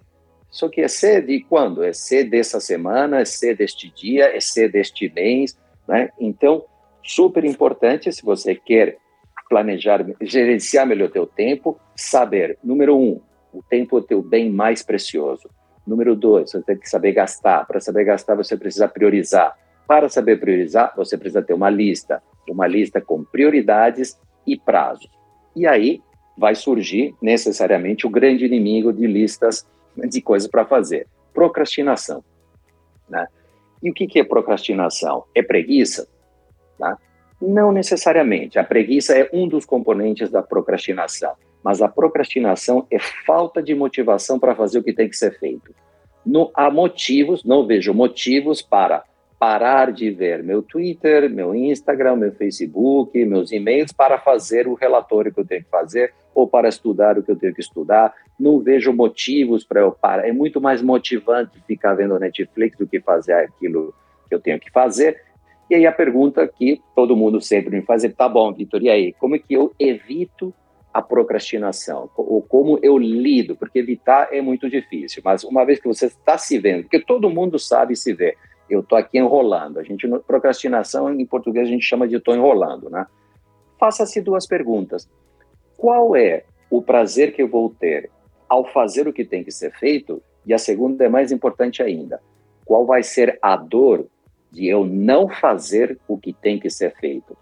Só 0.49 0.69
que 0.69 0.83
é 0.83 0.89
C 0.89 1.21
de 1.21 1.41
quando? 1.41 1.83
É 1.83 1.93
C 1.93 2.23
dessa 2.23 2.61
semana, 2.61 3.21
é 3.21 3.25
C 3.25 3.55
deste 3.55 3.91
dia, 3.91 4.37
é 4.37 4.41
C 4.41 4.69
deste 4.69 5.11
mês, 5.13 5.59
né? 5.89 6.11
Então, 6.21 6.65
super 7.03 7.45
importante 7.45 8.13
se 8.13 8.23
você 8.23 8.55
quer 8.55 8.99
planejar, 9.49 10.05
gerenciar 10.21 10.87
melhor 10.87 11.09
o 11.09 11.13
teu 11.13 11.27
tempo, 11.27 11.79
saber, 11.97 12.59
número 12.63 12.97
um, 12.97 13.21
o 13.53 13.63
tempo 13.63 13.97
é 13.97 14.01
o 14.01 14.03
teu 14.03 14.23
bem 14.23 14.49
mais 14.51 14.83
precioso. 14.83 15.51
Número 15.87 16.15
dois, 16.15 16.51
você 16.51 16.63
tem 16.63 16.77
que 16.79 16.89
saber 16.89 17.13
gastar. 17.13 17.67
Para 17.67 17.81
saber 17.81 18.05
gastar, 18.05 18.35
você 18.35 18.57
precisa 18.57 18.89
priorizar. 18.89 19.59
Para 19.87 20.09
saber 20.09 20.39
priorizar, 20.39 20.93
você 20.97 21.19
precisa 21.19 21.43
ter 21.43 21.53
uma 21.53 21.69
lista, 21.69 22.23
uma 22.49 22.67
lista 22.67 23.01
com 23.01 23.25
prioridades 23.25 24.19
e 24.47 24.57
prazos. 24.57 25.11
E 25.55 25.67
aí 25.67 26.01
vai 26.37 26.55
surgir 26.55 27.15
necessariamente 27.21 28.07
o 28.07 28.11
grande 28.11 28.45
inimigo 28.45 28.93
de 28.93 29.07
listas 29.07 29.67
de 29.97 30.21
coisas 30.21 30.49
para 30.49 30.65
fazer: 30.65 31.07
procrastinação. 31.33 32.25
Né? 33.09 33.27
E 33.83 33.91
o 33.91 33.95
que, 33.95 34.07
que 34.07 34.21
é 34.21 34.25
procrastinação? 34.25 35.25
É 35.35 35.43
preguiça? 35.43 36.09
Tá? 36.79 36.97
Não 37.41 37.73
necessariamente. 37.73 38.59
A 38.59 38.65
preguiça 38.65 39.17
é 39.17 39.29
um 39.33 39.49
dos 39.49 39.65
componentes 39.65 40.31
da 40.31 40.43
procrastinação, 40.43 41.33
mas 41.63 41.83
a 41.83 41.89
procrastinação 41.89 42.87
é 42.91 42.99
falta 42.99 43.63
de 43.63 43.75
motivação 43.75 44.39
para 44.39 44.55
fazer 44.55 44.79
o 44.79 44.83
que 44.83 44.93
tem 44.93 45.09
que 45.09 45.17
ser 45.17 45.39
feito. 45.39 45.75
No, 46.25 46.51
há 46.55 46.71
motivos, 46.71 47.45
não 47.45 47.67
vejo 47.67 47.93
motivos 47.93 48.63
para 48.63 49.05
parar 49.43 49.91
de 49.91 50.09
ver 50.09 50.41
meu 50.41 50.63
Twitter, 50.63 51.29
meu 51.29 51.53
Instagram, 51.53 52.15
meu 52.15 52.33
Facebook, 52.33 53.25
meus 53.25 53.51
e-mails 53.51 53.91
para 53.91 54.17
fazer 54.17 54.69
o 54.69 54.75
relatório 54.75 55.35
que 55.35 55.41
eu 55.41 55.45
tenho 55.45 55.65
que 55.65 55.69
fazer 55.69 56.15
ou 56.33 56.47
para 56.47 56.69
estudar 56.69 57.19
o 57.19 57.25
que 57.25 57.31
eu 57.33 57.35
tenho 57.35 57.53
que 57.53 57.61
estudar. 57.61 58.15
Não 58.39 58.61
vejo 58.61 58.93
motivos 58.93 59.65
para 59.65 59.81
eu 59.81 59.91
parar. 59.91 60.29
É 60.29 60.31
muito 60.31 60.61
mais 60.61 60.81
motivante 60.81 61.61
ficar 61.67 61.95
vendo 61.95 62.17
Netflix 62.21 62.79
do 62.79 62.87
que 62.87 63.01
fazer 63.01 63.33
aquilo 63.33 63.93
que 64.29 64.35
eu 64.37 64.39
tenho 64.39 64.61
que 64.61 64.71
fazer. 64.71 65.21
E 65.69 65.75
aí 65.75 65.87
a 65.87 65.93
pergunta 65.93 66.47
que 66.47 66.81
todo 66.95 67.17
mundo 67.17 67.41
sempre 67.41 67.75
me 67.75 67.83
faz 67.83 68.05
é: 68.05 68.09
tá 68.11 68.29
bom, 68.29 68.53
Vitor, 68.53 68.81
e 68.81 68.89
aí? 68.89 69.13
Como 69.15 69.35
é 69.35 69.41
que 69.41 69.55
eu 69.55 69.75
evito 69.77 70.55
a 70.95 71.03
procrastinação? 71.03 72.09
Ou 72.17 72.43
como 72.43 72.79
eu 72.81 72.97
lido? 72.97 73.57
Porque 73.57 73.81
evitar 73.81 74.29
é 74.31 74.41
muito 74.41 74.71
difícil, 74.71 75.21
mas 75.25 75.43
uma 75.43 75.65
vez 75.65 75.81
que 75.81 75.89
você 75.89 76.07
está 76.07 76.39
se 76.39 76.61
vendo, 76.61 76.83
porque 76.83 77.01
todo 77.01 77.29
mundo 77.29 77.59
sabe 77.59 77.97
se 77.97 78.13
ver 78.13 78.37
eu 78.69 78.81
estou 78.81 78.97
aqui 78.97 79.19
enrolando. 79.19 79.79
A 79.79 79.83
gente, 79.83 80.09
procrastinação 80.27 81.13
em 81.13 81.27
português 81.27 81.69
a 81.69 81.71
gente 81.71 81.85
chama 81.85 82.09
de 82.09 82.17
estou 82.17 82.35
enrolando, 82.35 82.89
né? 82.89 83.07
Faça-se 83.79 84.21
duas 84.21 84.47
perguntas. 84.47 85.09
Qual 85.77 86.15
é 86.15 86.45
o 86.71 86.81
prazer 86.81 87.35
que 87.35 87.43
eu 87.43 87.49
vou 87.49 87.71
ter 87.71 88.11
ao 88.49 88.65
fazer 88.65 89.09
o 89.09 89.13
que 89.13 89.25
tem 89.25 89.43
que 89.43 89.51
ser 89.51 89.73
feito? 89.73 90.23
E 90.47 90.55
a 90.55 90.59
segunda 90.59 91.05
é 91.05 91.09
mais 91.09 91.33
importante 91.33 91.83
ainda. 91.83 92.21
Qual 92.65 92.87
vai 92.87 93.03
ser 93.03 93.39
a 93.43 93.57
dor 93.57 94.07
de 94.51 94.69
eu 94.69 94.85
não 94.85 95.29
fazer 95.29 95.99
o 96.07 96.17
que 96.17 96.33
tem 96.33 96.59
que 96.59 96.71
ser 96.71 96.95
feito? 96.95 97.37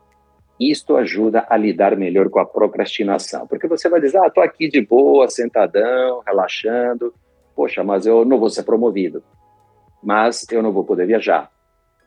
Isto 0.59 0.97
ajuda 0.97 1.47
a 1.49 1.57
lidar 1.57 1.97
melhor 1.97 2.29
com 2.29 2.39
a 2.39 2.45
procrastinação. 2.47 3.47
Porque 3.47 3.67
você 3.67 3.89
vai 3.89 4.00
dizer, 4.00 4.19
ah, 4.19 4.27
estou 4.27 4.43
aqui 4.43 4.69
de 4.69 4.81
boa, 4.81 5.29
sentadão, 5.29 6.23
relaxando. 6.27 7.15
Poxa, 7.55 7.83
mas 7.83 8.07
eu 8.07 8.25
não 8.25 8.39
vou 8.39 8.50
ser 8.50 8.62
promovido 8.62 9.23
mas 10.02 10.47
eu 10.50 10.62
não 10.62 10.73
vou 10.73 10.85
poder 10.85 11.07
viajar, 11.07 11.50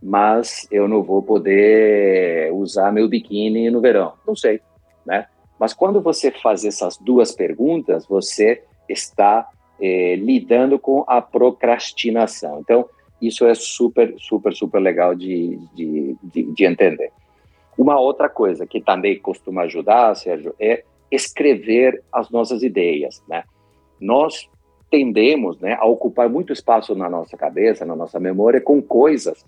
mas 0.01 0.67
eu 0.71 0.87
não 0.87 1.03
vou 1.03 1.21
poder 1.21 2.51
usar 2.53 2.91
meu 2.91 3.07
biquíni 3.07 3.69
no 3.69 3.81
verão. 3.81 4.13
Não 4.27 4.35
sei, 4.35 4.59
né? 5.05 5.27
Mas 5.59 5.73
quando 5.73 6.01
você 6.01 6.31
faz 6.31 6.65
essas 6.65 6.97
duas 6.97 7.31
perguntas, 7.31 8.05
você 8.05 8.63
está 8.89 9.47
eh, 9.79 10.15
lidando 10.15 10.77
com 10.77 11.03
a 11.07 11.21
procrastinação. 11.21 12.59
Então, 12.59 12.85
isso 13.21 13.45
é 13.45 13.53
super, 13.53 14.13
super, 14.17 14.53
super 14.53 14.79
legal 14.79 15.15
de, 15.15 15.57
de, 15.73 16.17
de, 16.21 16.43
de 16.43 16.65
entender. 16.65 17.11
Uma 17.77 17.99
outra 17.99 18.27
coisa 18.27 18.67
que 18.67 18.81
também 18.81 19.17
costuma 19.19 19.63
ajudar, 19.63 20.15
Sérgio, 20.15 20.53
é 20.59 20.83
escrever 21.09 22.03
as 22.11 22.29
nossas 22.29 22.63
ideias, 22.63 23.23
né? 23.27 23.43
Nós 23.99 24.49
tendemos 24.93 25.59
né, 25.59 25.75
a 25.79 25.87
ocupar 25.87 26.29
muito 26.29 26.53
espaço 26.53 26.93
na 26.93 27.09
nossa 27.09 27.35
cabeça, 27.35 27.83
na 27.83 27.95
nossa 27.95 28.19
memória, 28.19 28.61
com 28.61 28.79
coisas 28.79 29.43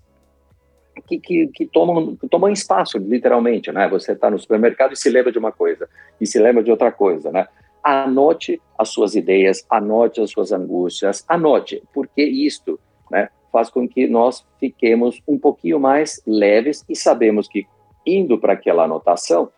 que, 1.06 1.20
que, 1.20 1.48
que, 1.50 1.68
tomam, 1.68 2.16
que 2.16 2.28
tomam 2.28 2.50
espaço, 2.50 2.98
literalmente. 2.98 3.72
Né? 3.72 3.88
Você 3.90 4.14
está 4.14 4.32
no 4.32 4.40
supermercado 4.40 4.94
e 4.94 4.98
se 4.98 5.08
lembra 5.08 5.32
de 5.32 5.38
uma 5.38 5.52
coisa, 5.52 5.88
e 6.20 6.26
se 6.26 6.40
lembra 6.40 6.64
de 6.64 6.72
outra 6.72 6.92
coisa. 6.92 7.32
Né? 7.32 7.48
Anote 7.84 8.60
as 8.76 8.90
suas 8.90 9.14
ideias, 9.14 9.64
anote 9.70 10.20
as 10.20 10.32
suas 10.32 10.52
angústias, 10.52 11.24
anote, 11.28 11.84
porque 11.94 12.24
isto 12.24 12.80
né, 13.12 13.30
faz 13.54 13.70
com 13.70 13.88
que 13.88 14.08
nós 14.08 14.44
fiquemos 14.60 15.22
um 15.28 15.38
pouquinho 15.38 15.80
mais 15.80 16.20
leves 16.26 16.84
e 16.90 16.96
sabemos 16.96 17.48
que, 17.48 17.68
indo 18.04 18.40
para 18.40 18.54
aquela 18.54 18.86
anotação, 18.86 19.52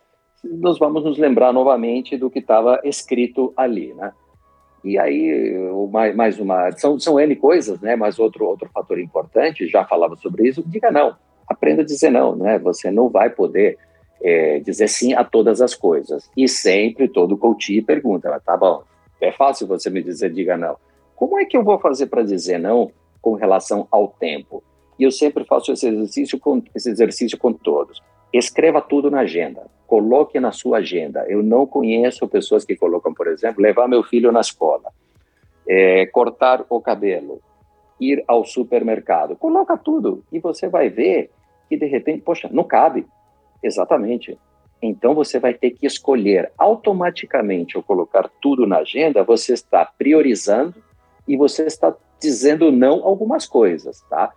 nós 0.44 0.78
vamos 0.78 1.02
nos 1.02 1.16
lembrar 1.16 1.50
novamente 1.50 2.14
do 2.18 2.28
que 2.28 2.40
estava 2.40 2.78
escrito 2.84 3.54
ali, 3.56 3.94
né? 3.94 4.12
E 4.88 4.98
aí, 4.98 5.54
mais, 5.92 6.16
mais 6.16 6.40
uma. 6.40 6.72
São, 6.72 6.98
são 6.98 7.20
N 7.20 7.36
coisas, 7.36 7.78
né? 7.82 7.94
Mas 7.94 8.18
outro, 8.18 8.46
outro 8.46 8.70
fator 8.72 8.98
importante, 8.98 9.68
já 9.68 9.84
falava 9.84 10.16
sobre 10.16 10.48
isso, 10.48 10.64
diga 10.66 10.90
não. 10.90 11.14
Aprenda 11.46 11.82
a 11.82 11.84
dizer 11.84 12.10
não, 12.10 12.34
né? 12.34 12.58
Você 12.58 12.90
não 12.90 13.10
vai 13.10 13.28
poder 13.28 13.76
é, 14.22 14.60
dizer 14.60 14.88
sim 14.88 15.12
a 15.12 15.22
todas 15.22 15.60
as 15.60 15.74
coisas. 15.74 16.30
E 16.34 16.48
sempre 16.48 17.06
todo 17.06 17.36
coach 17.36 17.82
pergunta: 17.82 18.40
tá 18.40 18.56
bom, 18.56 18.82
é 19.20 19.30
fácil 19.30 19.66
você 19.66 19.90
me 19.90 20.02
dizer 20.02 20.32
diga 20.32 20.56
não. 20.56 20.76
Como 21.14 21.38
é 21.38 21.44
que 21.44 21.58
eu 21.58 21.62
vou 21.62 21.78
fazer 21.78 22.06
para 22.06 22.22
dizer 22.22 22.58
não 22.58 22.90
com 23.20 23.34
relação 23.34 23.86
ao 23.90 24.08
tempo? 24.08 24.64
E 24.98 25.02
eu 25.02 25.10
sempre 25.10 25.44
faço 25.44 25.70
esse 25.70 25.86
exercício 25.86 26.40
com, 26.40 26.62
esse 26.74 26.88
exercício 26.88 27.36
com 27.36 27.52
todos. 27.52 28.02
Escreva 28.32 28.80
tudo 28.80 29.10
na 29.10 29.20
agenda 29.20 29.66
coloque 29.88 30.38
na 30.38 30.52
sua 30.52 30.78
agenda. 30.78 31.24
Eu 31.26 31.42
não 31.42 31.66
conheço 31.66 32.28
pessoas 32.28 32.64
que 32.64 32.76
colocam, 32.76 33.12
por 33.14 33.26
exemplo, 33.26 33.62
levar 33.62 33.88
meu 33.88 34.04
filho 34.04 34.30
na 34.30 34.40
escola, 34.40 34.92
é, 35.66 36.04
cortar 36.06 36.64
o 36.68 36.78
cabelo, 36.78 37.40
ir 37.98 38.22
ao 38.28 38.44
supermercado. 38.44 39.34
Coloca 39.34 39.76
tudo 39.78 40.22
e 40.30 40.38
você 40.38 40.68
vai 40.68 40.90
ver 40.90 41.30
que 41.68 41.76
de 41.76 41.86
repente, 41.86 42.20
poxa, 42.20 42.50
não 42.52 42.64
cabe. 42.64 43.06
Exatamente. 43.62 44.38
Então 44.80 45.14
você 45.14 45.40
vai 45.40 45.54
ter 45.54 45.70
que 45.70 45.86
escolher 45.86 46.52
automaticamente 46.56 47.76
ao 47.76 47.82
colocar 47.82 48.30
tudo 48.42 48.66
na 48.66 48.78
agenda, 48.78 49.24
você 49.24 49.54
está 49.54 49.86
priorizando 49.86 50.74
e 51.26 51.34
você 51.34 51.64
está 51.64 51.96
dizendo 52.20 52.70
não 52.70 53.04
algumas 53.04 53.46
coisas, 53.46 54.02
tá? 54.02 54.32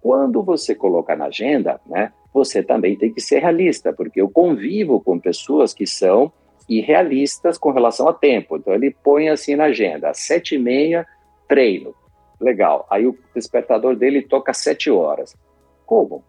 Quando 0.00 0.42
você 0.42 0.74
coloca 0.74 1.16
na 1.16 1.26
agenda, 1.26 1.80
né, 1.84 2.12
você 2.34 2.64
também 2.64 2.96
tem 2.96 3.14
que 3.14 3.20
ser 3.20 3.38
realista, 3.38 3.92
porque 3.92 4.20
eu 4.20 4.28
convivo 4.28 5.00
com 5.00 5.20
pessoas 5.20 5.72
que 5.72 5.86
são 5.86 6.32
irrealistas 6.68 7.56
com 7.56 7.70
relação 7.70 8.08
a 8.08 8.12
tempo. 8.12 8.56
Então 8.56 8.74
ele 8.74 8.90
põe 8.90 9.28
assim 9.28 9.54
na 9.54 9.66
agenda, 9.66 10.10
às 10.10 10.18
sete 10.18 10.56
e 10.56 10.58
meia, 10.58 11.06
treino. 11.46 11.94
Legal. 12.40 12.84
Aí 12.90 13.06
o 13.06 13.16
despertador 13.32 13.94
dele 13.94 14.20
toca 14.20 14.50
às 14.50 14.58
sete 14.58 14.90
horas. 14.90 15.36
Como? 15.86 16.24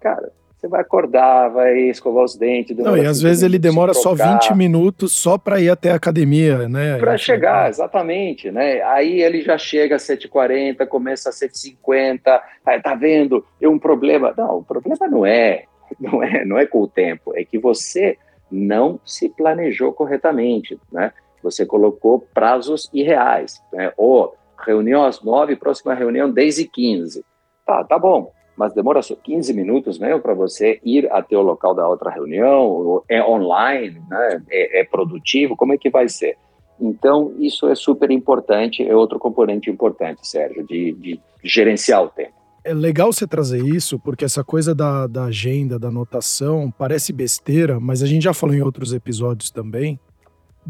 Cara, 0.00 0.32
você 0.56 0.68
vai 0.68 0.80
acordar, 0.80 1.48
vai 1.50 1.78
escovar 1.90 2.24
os 2.24 2.34
dentes. 2.34 2.76
Não, 2.76 2.96
e 2.96 3.04
às 3.04 3.20
vezes 3.20 3.42
ele 3.42 3.58
demora 3.58 3.92
só 3.92 4.14
20 4.14 4.54
minutos 4.54 5.12
só 5.12 5.36
para 5.36 5.60
ir 5.60 5.68
até 5.68 5.90
a 5.90 5.96
academia, 5.96 6.66
né? 6.66 6.98
Para 6.98 7.18
chegar, 7.18 7.68
exatamente, 7.68 8.50
né? 8.50 8.80
Aí 8.82 9.20
ele 9.20 9.42
já 9.42 9.58
chega 9.58 9.96
às 9.96 10.02
7h40, 10.02 10.86
começa 10.86 11.28
às 11.28 11.38
7h50, 11.38 12.40
aí 12.64 12.80
tá 12.80 12.94
vendo, 12.94 13.44
é 13.60 13.68
um 13.68 13.78
problema. 13.78 14.32
Não, 14.36 14.58
o 14.58 14.64
problema 14.64 15.06
não 15.06 15.26
é, 15.26 15.64
não 16.00 16.22
é, 16.22 16.44
não 16.46 16.58
é 16.58 16.64
com 16.64 16.80
o 16.80 16.88
tempo, 16.88 17.36
é 17.36 17.44
que 17.44 17.58
você 17.58 18.16
não 18.50 18.98
se 19.04 19.28
planejou 19.28 19.92
corretamente, 19.92 20.78
né? 20.90 21.12
Você 21.42 21.66
colocou 21.66 22.26
prazos 22.32 22.88
irreais, 22.94 23.62
né? 23.70 23.92
Ou 23.94 24.34
reunião 24.64 25.04
às 25.04 25.22
9, 25.22 25.54
próxima 25.56 25.92
reunião 25.92 26.30
10 26.30 26.60
e 26.60 26.64
15. 26.66 27.22
Tá, 27.66 27.84
tá 27.84 27.98
bom 27.98 28.32
mas 28.56 28.72
demora 28.72 29.02
só 29.02 29.14
15 29.14 29.52
minutos 29.52 29.98
mesmo 29.98 30.20
para 30.20 30.34
você 30.34 30.80
ir 30.84 31.10
até 31.12 31.36
o 31.36 31.42
local 31.42 31.74
da 31.74 31.86
outra 31.86 32.10
reunião, 32.10 33.02
é 33.08 33.22
online, 33.22 34.00
né? 34.08 34.42
é, 34.50 34.80
é, 34.80 34.84
produtivo, 34.84 35.56
como 35.56 35.74
é 35.74 35.78
que 35.78 35.90
vai 35.90 36.08
ser? 36.08 36.36
Então, 36.80 37.32
isso 37.38 37.68
é 37.68 37.74
super 37.74 38.10
importante, 38.10 38.86
é 38.86 38.94
outro 38.94 39.18
componente 39.18 39.70
importante, 39.70 40.26
Sérgio, 40.26 40.66
de, 40.66 40.92
de 40.92 41.20
gerenciar 41.42 42.02
o 42.02 42.08
tempo. 42.08 42.34
É 42.64 42.74
legal 42.74 43.12
você 43.12 43.26
trazer 43.26 43.64
isso, 43.64 43.98
porque 43.98 44.24
essa 44.24 44.42
coisa 44.42 44.74
da, 44.74 45.06
da 45.06 45.24
agenda, 45.26 45.78
da 45.78 45.88
anotação, 45.88 46.70
parece 46.76 47.12
besteira, 47.12 47.78
mas 47.78 48.02
a 48.02 48.06
gente 48.06 48.24
já 48.24 48.34
falou 48.34 48.54
em 48.56 48.60
outros 48.60 48.92
episódios 48.92 49.50
também. 49.50 50.00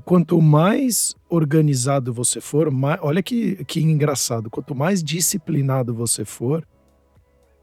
Quanto 0.05 0.41
mais 0.43 1.15
organizado 1.29 2.13
você 2.13 2.39
for, 2.39 2.71
mais, 2.71 3.01
olha 3.03 3.23
que, 3.23 3.65
que 3.65 3.81
engraçado, 3.81 4.51
quanto 4.51 4.75
mais 4.75 5.03
disciplinado 5.03 5.95
você 5.95 6.23
for, 6.23 6.63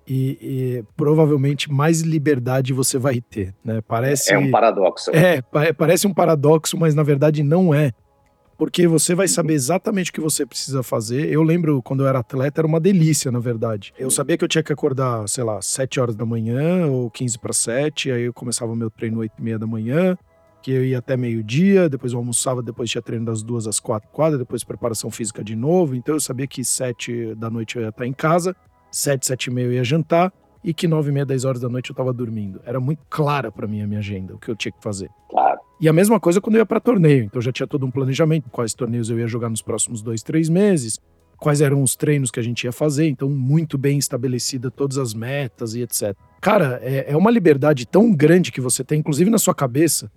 e, 0.07 0.37
e, 0.41 0.83
provavelmente 0.95 1.71
mais 1.71 2.01
liberdade 2.01 2.73
você 2.73 2.97
vai 2.97 3.21
ter, 3.21 3.53
né? 3.63 3.81
Parece 3.87 4.33
é 4.33 4.37
um 4.37 4.51
paradoxo. 4.51 5.11
É, 5.11 5.41
parece 5.73 6.07
um 6.07 6.13
paradoxo, 6.13 6.77
mas 6.77 6.93
na 6.93 7.03
verdade 7.03 7.41
não 7.41 7.73
é, 7.73 7.93
porque 8.57 8.87
você 8.87 9.15
vai 9.15 9.27
saber 9.27 9.53
exatamente 9.53 10.11
o 10.11 10.13
que 10.13 10.21
você 10.21 10.45
precisa 10.45 10.83
fazer. 10.83 11.31
Eu 11.31 11.41
lembro 11.41 11.81
quando 11.81 12.03
eu 12.03 12.07
era 12.07 12.19
atleta 12.19 12.61
era 12.61 12.67
uma 12.67 12.79
delícia, 12.79 13.31
na 13.31 13.39
verdade. 13.39 13.93
Eu 13.97 14.11
sabia 14.11 14.37
que 14.37 14.43
eu 14.43 14.47
tinha 14.47 14.63
que 14.63 14.73
acordar, 14.73 15.27
sei 15.27 15.43
lá, 15.43 15.61
7 15.61 15.99
horas 15.99 16.15
da 16.15 16.25
manhã 16.25 16.87
ou 16.87 17.09
15 17.09 17.39
para 17.39 17.53
7, 17.53 18.11
aí 18.11 18.23
eu 18.23 18.33
começava 18.33 18.71
o 18.71 18.75
meu 18.75 18.89
treino 18.89 19.19
8 19.19 19.33
e 19.37 19.41
meia 19.41 19.59
da 19.59 19.67
manhã, 19.67 20.17
que 20.61 20.71
eu 20.71 20.85
ia 20.85 20.99
até 20.99 21.17
meio-dia, 21.17 21.89
depois 21.89 22.13
eu 22.13 22.19
almoçava, 22.19 22.61
depois 22.61 22.89
tinha 22.89 23.01
treino 23.01 23.25
das 23.25 23.41
duas 23.41 23.67
às 23.67 23.79
quatro 23.79 24.09
quadras, 24.11 24.39
depois 24.39 24.63
preparação 24.63 25.09
física 25.09 25.43
de 25.43 25.55
novo. 25.55 25.95
Então 25.95 26.15
eu 26.15 26.19
sabia 26.19 26.47
que 26.47 26.63
7 26.63 27.35
da 27.35 27.49
noite 27.49 27.77
eu 27.77 27.81
ia 27.81 27.89
estar 27.89 28.05
em 28.05 28.13
casa 28.13 28.55
sete, 28.93 29.25
sete 29.25 29.47
e 29.47 29.51
meia 29.51 29.65
eu 29.65 29.73
ia 29.73 29.83
jantar 29.83 30.31
e 30.63 30.73
que 30.73 30.87
nove 30.87 31.09
e 31.09 31.13
meia, 31.13 31.25
dez 31.25 31.43
horas 31.43 31.59
da 31.59 31.67
noite 31.67 31.89
eu 31.89 31.95
tava 31.95 32.13
dormindo. 32.13 32.61
Era 32.65 32.79
muito 32.79 33.01
clara 33.09 33.51
para 33.51 33.67
mim 33.67 33.81
a 33.81 33.87
minha 33.87 33.99
agenda, 33.99 34.33
o 34.33 34.37
que 34.37 34.49
eu 34.49 34.55
tinha 34.55 34.71
que 34.71 34.81
fazer. 34.81 35.09
Claro. 35.29 35.59
E 35.81 35.89
a 35.89 35.93
mesma 35.93 36.19
coisa 36.19 36.39
quando 36.39 36.55
eu 36.55 36.59
ia 36.59 36.65
para 36.65 36.79
torneio. 36.79 37.25
Então 37.25 37.41
já 37.41 37.51
tinha 37.51 37.67
todo 37.67 37.85
um 37.85 37.91
planejamento, 37.91 38.49
quais 38.49 38.73
torneios 38.73 39.09
eu 39.09 39.19
ia 39.19 39.27
jogar 39.27 39.49
nos 39.49 39.61
próximos 39.61 40.01
dois, 40.01 40.23
três 40.23 40.47
meses, 40.47 41.01
quais 41.43 41.59
eram 41.59 41.83
os 41.83 41.93
treinos 41.93 42.31
que 42.31 42.39
a 42.39 42.43
gente 42.43 42.63
ia 42.63 42.71
fazer. 42.71 43.07
Então, 43.07 43.29
muito 43.29 43.77
bem 43.77 43.97
estabelecida 43.97 44.71
todas 44.71 44.97
as 44.97 45.13
metas 45.13 45.75
e 45.75 45.81
etc. 45.81 46.15
Cara, 46.39 46.79
é, 46.81 47.11
é 47.11 47.17
uma 47.17 47.29
liberdade 47.29 47.85
tão 47.85 48.13
grande 48.13 48.51
que 48.51 48.61
você 48.61 48.83
tem, 48.83 48.99
inclusive 48.99 49.29
na 49.29 49.37
sua 49.37 49.53
cabeça, 49.53 50.09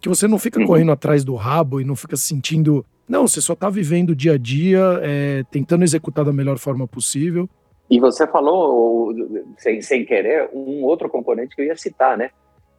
que 0.00 0.08
você 0.08 0.28
não 0.28 0.38
fica 0.38 0.60
uhum. 0.60 0.66
correndo 0.66 0.92
atrás 0.92 1.24
do 1.24 1.34
rabo 1.34 1.80
e 1.80 1.84
não 1.84 1.96
fica 1.96 2.16
sentindo. 2.16 2.84
Não, 3.08 3.26
você 3.26 3.40
só 3.40 3.54
tá 3.54 3.70
vivendo 3.70 4.10
o 4.10 4.14
dia 4.14 4.34
a 4.34 4.38
dia, 4.38 5.00
é, 5.02 5.44
tentando 5.50 5.82
executar 5.82 6.26
da 6.26 6.32
melhor 6.32 6.58
forma 6.58 6.86
possível. 6.86 7.48
E 7.88 8.00
você 8.00 8.26
falou, 8.26 9.14
sem, 9.58 9.80
sem 9.80 10.04
querer, 10.04 10.50
um 10.52 10.82
outro 10.84 11.08
componente 11.08 11.54
que 11.54 11.62
eu 11.62 11.66
ia 11.66 11.76
citar, 11.76 12.18
né? 12.18 12.30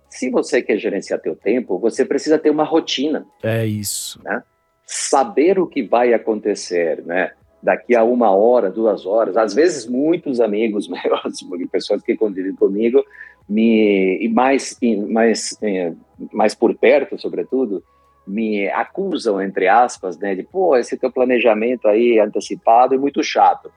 Se 0.10 0.30
você 0.30 0.62
quer 0.62 0.78
gerenciar 0.78 1.20
teu 1.20 1.36
tempo, 1.36 1.80
você 1.80 2.04
precisa 2.04 2.38
ter 2.38 2.50
uma 2.50 2.64
rotina. 2.64 3.26
É 3.44 3.66
isso. 3.66 4.22
Né? 4.24 4.44
Saber 4.86 5.60
o 5.60 5.68
que 5.68 5.84
vai 5.84 6.14
acontecer, 6.14 7.04
né? 7.06 7.32
Daqui 7.62 7.96
a 7.96 8.04
uma 8.04 8.32
hora, 8.32 8.70
duas 8.70 9.06
horas. 9.06 9.36
Às 9.36 9.54
vezes, 9.54 9.88
muitos 9.88 10.40
amigos 10.40 10.88
meus, 11.50 11.70
pessoas 11.72 12.02
que 12.02 12.16
convivem 12.16 12.56
comigo, 12.56 13.04
me, 13.48 14.18
e 14.22 14.30
mais, 14.30 14.78
mais, 15.10 15.58
mais 16.34 16.54
por 16.54 16.76
perto, 16.76 17.18
sobretudo, 17.18 17.84
me 18.26 18.68
acusam, 18.70 19.42
entre 19.42 19.68
aspas, 19.68 20.18
né? 20.18 20.36
De, 20.36 20.44
pô, 20.44 20.76
esse 20.76 20.98
teu 20.98 21.12
planejamento 21.12 21.88
aí 21.88 22.20
antecipado 22.20 22.94
é 22.94 22.98
muito 22.98 23.24
chato. 23.24 23.72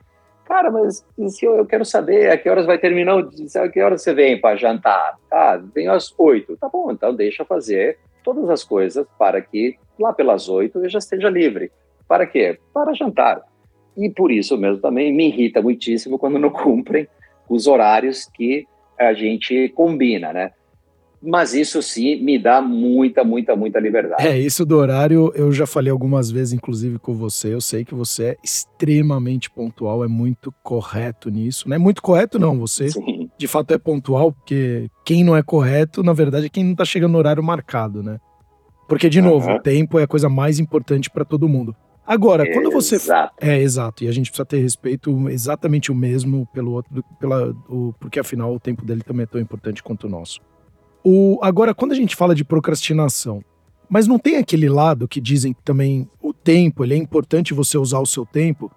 Cara, 0.51 0.69
mas 0.69 1.07
se 1.29 1.47
eu, 1.47 1.59
eu, 1.59 1.65
quero 1.65 1.85
saber 1.85 2.29
a 2.29 2.37
que 2.37 2.51
horas 2.51 2.67
vai 2.67 2.77
terminar, 2.77 3.17
a 3.17 3.69
que 3.69 3.81
horas 3.81 4.03
você 4.03 4.13
vem 4.13 4.41
para 4.41 4.57
jantar? 4.57 5.17
Ah, 5.31 5.57
vem 5.73 5.87
às 5.87 6.13
oito. 6.19 6.57
Tá 6.57 6.69
bom, 6.69 6.91
então 6.91 7.15
deixa 7.15 7.45
fazer 7.45 8.01
todas 8.25 8.51
as 8.51 8.65
coisas 8.65 9.07
para 9.17 9.41
que 9.41 9.79
lá 9.97 10.13
pelas 10.13 10.49
oito 10.49 10.81
eu 10.81 10.89
já 10.89 10.99
esteja 10.99 11.31
livre. 11.31 11.71
Para 12.09 12.27
quê? 12.27 12.59
Para 12.75 12.93
jantar. 12.95 13.43
E 13.97 14.11
por 14.11 14.33
isso 14.33 14.59
mesmo 14.59 14.83
também 14.83 15.15
me 15.15 15.29
irrita 15.29 15.63
muitíssimo 15.63 16.19
quando 16.19 16.37
não 16.37 16.51
cumprem 16.51 17.07
os 17.49 17.69
horários 17.69 18.27
que 18.35 18.67
a 18.99 19.13
gente 19.13 19.69
combina, 19.69 20.33
né? 20.33 20.51
Mas 21.23 21.53
isso 21.53 21.83
sim 21.83 22.23
me 22.23 22.39
dá 22.39 22.63
muita, 22.63 23.23
muita, 23.23 23.55
muita 23.55 23.79
liberdade. 23.79 24.27
É, 24.27 24.39
isso 24.39 24.65
do 24.65 24.77
horário 24.77 25.33
eu 25.35 25.53
já 25.53 25.67
falei 25.67 25.91
algumas 25.91 26.31
vezes, 26.31 26.53
inclusive 26.53 26.99
com 26.99 27.15
você. 27.15 27.53
Eu 27.53 27.61
sei 27.61 27.85
que 27.85 27.95
você 27.95 28.25
é 28.25 28.37
extremamente 28.43 29.51
pontual, 29.51 30.05
é 30.05 30.09
muito 30.09 30.53
correto 30.63 31.31
nisso. 31.31 31.69
Não 31.69 31.77
é 31.77 31.79
muito 31.79 32.01
correto, 32.01 32.39
não. 32.39 32.59
Você 32.59 32.91
sim. 32.91 33.29
de 33.37 33.47
fato 33.47 33.75
é 33.75 33.79
pontual, 33.79 34.33
porque 34.33 34.91
quem 35.05 35.23
não 35.23 35.37
é 35.37 35.43
correto, 35.43 36.03
na 36.03 36.13
verdade, 36.13 36.47
é 36.47 36.49
quem 36.49 36.65
não 36.65 36.75
tá 36.75 36.85
chegando 36.85 37.13
no 37.13 37.19
horário 37.19 37.43
marcado, 37.43 38.03
né? 38.03 38.19
Porque, 38.89 39.09
de 39.09 39.21
novo, 39.21 39.49
uhum. 39.49 39.57
o 39.57 39.61
tempo 39.61 40.01
é 40.01 40.03
a 40.03 40.09
coisa 40.09 40.29
mais 40.29 40.59
importante 40.59 41.09
para 41.09 41.25
todo 41.25 41.49
mundo. 41.49 41.77
Agora, 42.05 42.45
quando 42.53 42.73
você. 42.73 42.97
Exato. 42.97 43.35
É, 43.41 43.61
exato. 43.61 44.03
E 44.03 44.09
a 44.09 44.13
gente 44.13 44.31
precisa 44.31 44.45
ter 44.45 44.59
respeito 44.59 45.29
exatamente 45.29 45.93
o 45.93 45.95
mesmo 45.95 46.45
pelo 46.53 46.73
outro, 46.73 47.05
pela, 47.21 47.55
o, 47.69 47.95
porque 48.01 48.19
afinal 48.19 48.53
o 48.53 48.59
tempo 48.59 48.85
dele 48.85 49.03
também 49.03 49.23
é 49.23 49.27
tão 49.27 49.41
importante 49.41 49.81
quanto 49.81 50.09
o 50.09 50.11
nosso. 50.11 50.41
O, 51.03 51.39
agora, 51.43 51.75
quando 51.75 51.93
a 51.93 51.97
gente 51.97 52.15
fala 52.15 52.35
de 52.35 52.45
procrastinação, 52.45 53.43
mas 53.89 54.07
não 54.07 54.19
tem 54.19 54.37
aquele 54.37 54.69
lado 54.69 55.09
que 55.09 55.21
dizem 55.21 55.53
que 55.53 55.63
também 55.63 56.09
o 56.23 56.33
tempo, 56.33 56.85
ele 56.85 56.95
é 56.95 56.97
importante 56.97 57.55
você 57.55 57.77
usar 57.77 57.99
o 57.99 58.07
seu 58.07 58.25
tempo, 58.25 58.71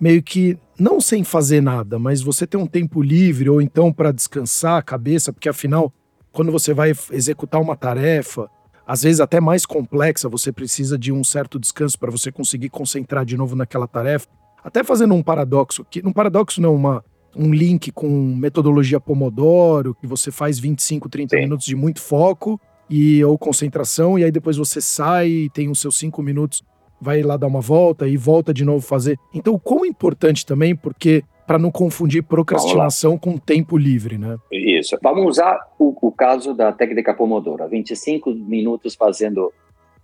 meio 0.00 0.22
que 0.22 0.56
não 0.78 1.00
sem 1.00 1.24
fazer 1.24 1.60
nada, 1.60 1.98
mas 1.98 2.22
você 2.22 2.46
ter 2.46 2.56
um 2.56 2.66
tempo 2.66 3.02
livre 3.02 3.50
ou 3.50 3.60
então 3.60 3.92
para 3.92 4.12
descansar 4.12 4.78
a 4.78 4.82
cabeça, 4.82 5.32
porque 5.32 5.48
afinal, 5.48 5.92
quando 6.32 6.52
você 6.52 6.72
vai 6.72 6.92
executar 7.10 7.60
uma 7.60 7.76
tarefa, 7.76 8.48
às 8.86 9.02
vezes 9.02 9.20
até 9.20 9.40
mais 9.40 9.66
complexa, 9.66 10.28
você 10.28 10.52
precisa 10.52 10.98
de 10.98 11.12
um 11.12 11.22
certo 11.22 11.58
descanso 11.58 11.98
para 11.98 12.10
você 12.10 12.32
conseguir 12.32 12.70
concentrar 12.70 13.24
de 13.24 13.36
novo 13.36 13.54
naquela 13.54 13.86
tarefa. 13.86 14.28
Até 14.64 14.84
fazendo 14.84 15.14
um 15.14 15.22
paradoxo, 15.22 15.84
que 15.88 16.02
um 16.04 16.12
paradoxo 16.12 16.60
não, 16.60 16.74
uma, 16.74 17.04
um 17.36 17.52
link 17.52 17.90
com 17.92 18.08
metodologia 18.08 19.00
Pomodoro, 19.00 19.94
que 19.94 20.06
você 20.06 20.30
faz 20.30 20.58
25, 20.58 21.08
30 21.08 21.36
Sim. 21.36 21.42
minutos 21.42 21.66
de 21.66 21.76
muito 21.76 22.00
foco 22.00 22.60
e 22.88 23.24
ou 23.24 23.38
concentração, 23.38 24.18
e 24.18 24.24
aí 24.24 24.32
depois 24.32 24.56
você 24.56 24.80
sai, 24.80 25.48
tem 25.54 25.70
os 25.70 25.80
seus 25.80 25.96
cinco 25.96 26.22
minutos, 26.22 26.62
vai 27.00 27.22
lá 27.22 27.36
dar 27.36 27.46
uma 27.46 27.60
volta 27.60 28.08
e 28.08 28.16
volta 28.16 28.52
de 28.52 28.64
novo 28.64 28.84
fazer. 28.84 29.16
Então, 29.32 29.58
quão 29.58 29.86
importante 29.86 30.44
também, 30.44 30.74
porque 30.74 31.22
para 31.46 31.58
não 31.58 31.70
confundir 31.70 32.22
procrastinação 32.22 33.18
com 33.18 33.36
tempo 33.36 33.76
livre, 33.76 34.16
né? 34.16 34.36
Isso. 34.52 34.96
Vamos 35.02 35.26
usar 35.26 35.58
o, 35.78 35.96
o 36.00 36.12
caso 36.12 36.54
da 36.54 36.72
técnica 36.72 37.12
Pomodoro. 37.12 37.68
25 37.68 38.32
minutos 38.32 38.94
fazendo 38.94 39.52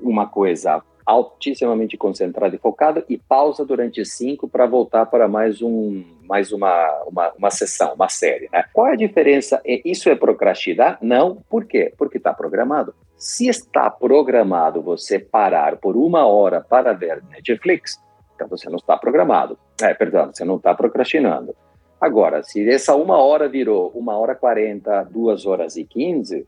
uma 0.01 0.27
coisa 0.27 0.83
altissimamente 1.07 1.97
concentrado 1.97 2.57
e 2.57 2.59
focado 2.59 3.05
e 3.09 3.17
pausa 3.17 3.65
durante 3.65 4.05
cinco 4.05 4.49
para 4.49 4.67
voltar 4.67 5.07
para 5.07 5.29
mais 5.29 5.63
um 5.63 6.05
mais 6.25 6.51
uma, 6.51 7.05
uma, 7.07 7.33
uma 7.39 7.51
sessão, 7.53 7.95
uma 7.95 8.09
série. 8.09 8.49
Né? 8.53 8.65
Qual 8.73 8.89
é 8.89 8.95
a 8.95 8.97
diferença? 8.97 9.63
Isso 9.65 10.11
é 10.11 10.17
procrastinar? 10.17 10.99
Não. 11.01 11.37
Por 11.49 11.65
quê? 11.65 11.95
Porque 11.97 12.19
está 12.19 12.35
programado. 12.35 12.93
Se 13.17 13.47
está 13.49 13.89
programado 13.89 14.83
você 14.83 15.21
parar 15.21 15.77
por 15.77 15.97
uma 15.97 16.27
hora 16.27 16.61
para 16.61 16.93
ver 16.93 17.23
Netflix, 17.31 18.03
então 18.35 18.49
você 18.49 18.69
não 18.69 18.77
está 18.77 18.97
programado. 18.97 19.57
É, 19.81 19.95
perdão, 19.95 20.33
você 20.33 20.45
não 20.45 20.57
está 20.57 20.75
procrastinando. 20.75 21.55
Agora, 22.01 22.43
se 22.43 22.69
essa 22.69 22.97
uma 22.97 23.19
hora 23.19 23.49
virou 23.49 23.91
uma 23.95 24.19
hora 24.19 24.35
quarenta, 24.35 25.05
duas 25.05 25.47
horas 25.47 25.77
e 25.77 25.85
quinze, 25.85 26.45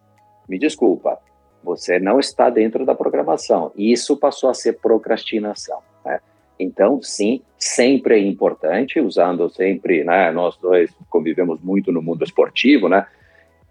me 0.48 0.58
desculpa, 0.58 1.18
você 1.62 1.98
não 1.98 2.18
está 2.18 2.50
dentro 2.50 2.84
da 2.84 2.94
programação. 2.94 3.72
E 3.76 3.92
isso 3.92 4.16
passou 4.16 4.50
a 4.50 4.54
ser 4.54 4.74
procrastinação. 4.74 5.78
Né? 6.04 6.20
Então, 6.58 7.00
sim, 7.02 7.40
sempre 7.58 8.14
é 8.14 8.18
importante, 8.18 9.00
usando 9.00 9.48
sempre, 9.50 10.04
né, 10.04 10.30
nós 10.30 10.56
dois 10.56 10.90
convivemos 11.08 11.60
muito 11.60 11.92
no 11.92 12.02
mundo 12.02 12.24
esportivo, 12.24 12.88
né? 12.88 13.06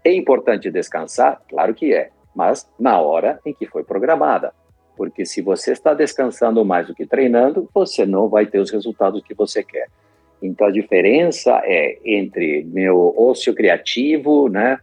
É 0.04 0.12
importante 0.12 0.70
descansar? 0.70 1.42
Claro 1.48 1.74
que 1.74 1.92
é, 1.92 2.10
mas 2.34 2.68
na 2.78 3.00
hora 3.00 3.40
em 3.44 3.52
que 3.52 3.66
foi 3.66 3.84
programada. 3.84 4.52
Porque 4.96 5.26
se 5.26 5.42
você 5.42 5.72
está 5.72 5.92
descansando 5.92 6.64
mais 6.64 6.86
do 6.86 6.94
que 6.94 7.06
treinando, 7.06 7.68
você 7.74 8.06
não 8.06 8.28
vai 8.28 8.46
ter 8.46 8.58
os 8.58 8.70
resultados 8.70 9.22
que 9.22 9.34
você 9.34 9.62
quer. 9.62 9.88
Então, 10.40 10.66
a 10.66 10.72
diferença 10.72 11.60
é 11.64 11.98
entre 12.04 12.64
meu 12.64 13.14
ócio 13.16 13.54
criativo, 13.54 14.48
né, 14.48 14.78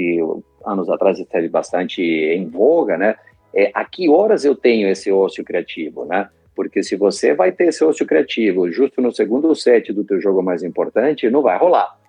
que 0.00 0.18
anos 0.64 0.88
atrás 0.88 1.18
esteve 1.18 1.48
bastante 1.48 2.02
em 2.02 2.48
voga, 2.48 2.96
né? 2.96 3.16
É, 3.54 3.70
a 3.74 3.84
que 3.84 4.08
horas 4.08 4.44
eu 4.44 4.54
tenho 4.54 4.88
esse 4.88 5.12
ócio 5.12 5.44
criativo, 5.44 6.06
né? 6.06 6.30
Porque 6.56 6.82
se 6.82 6.96
você 6.96 7.34
vai 7.34 7.52
ter 7.52 7.68
esse 7.68 7.84
ócio 7.84 8.06
criativo 8.06 8.70
justo 8.70 9.02
no 9.02 9.12
segundo 9.12 9.54
set 9.54 9.92
do 9.92 10.04
teu 10.04 10.20
jogo 10.20 10.42
mais 10.42 10.62
importante, 10.62 11.28
não 11.28 11.42
vai 11.42 11.58
rolar. 11.58 11.98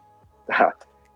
Tá? 0.47 0.73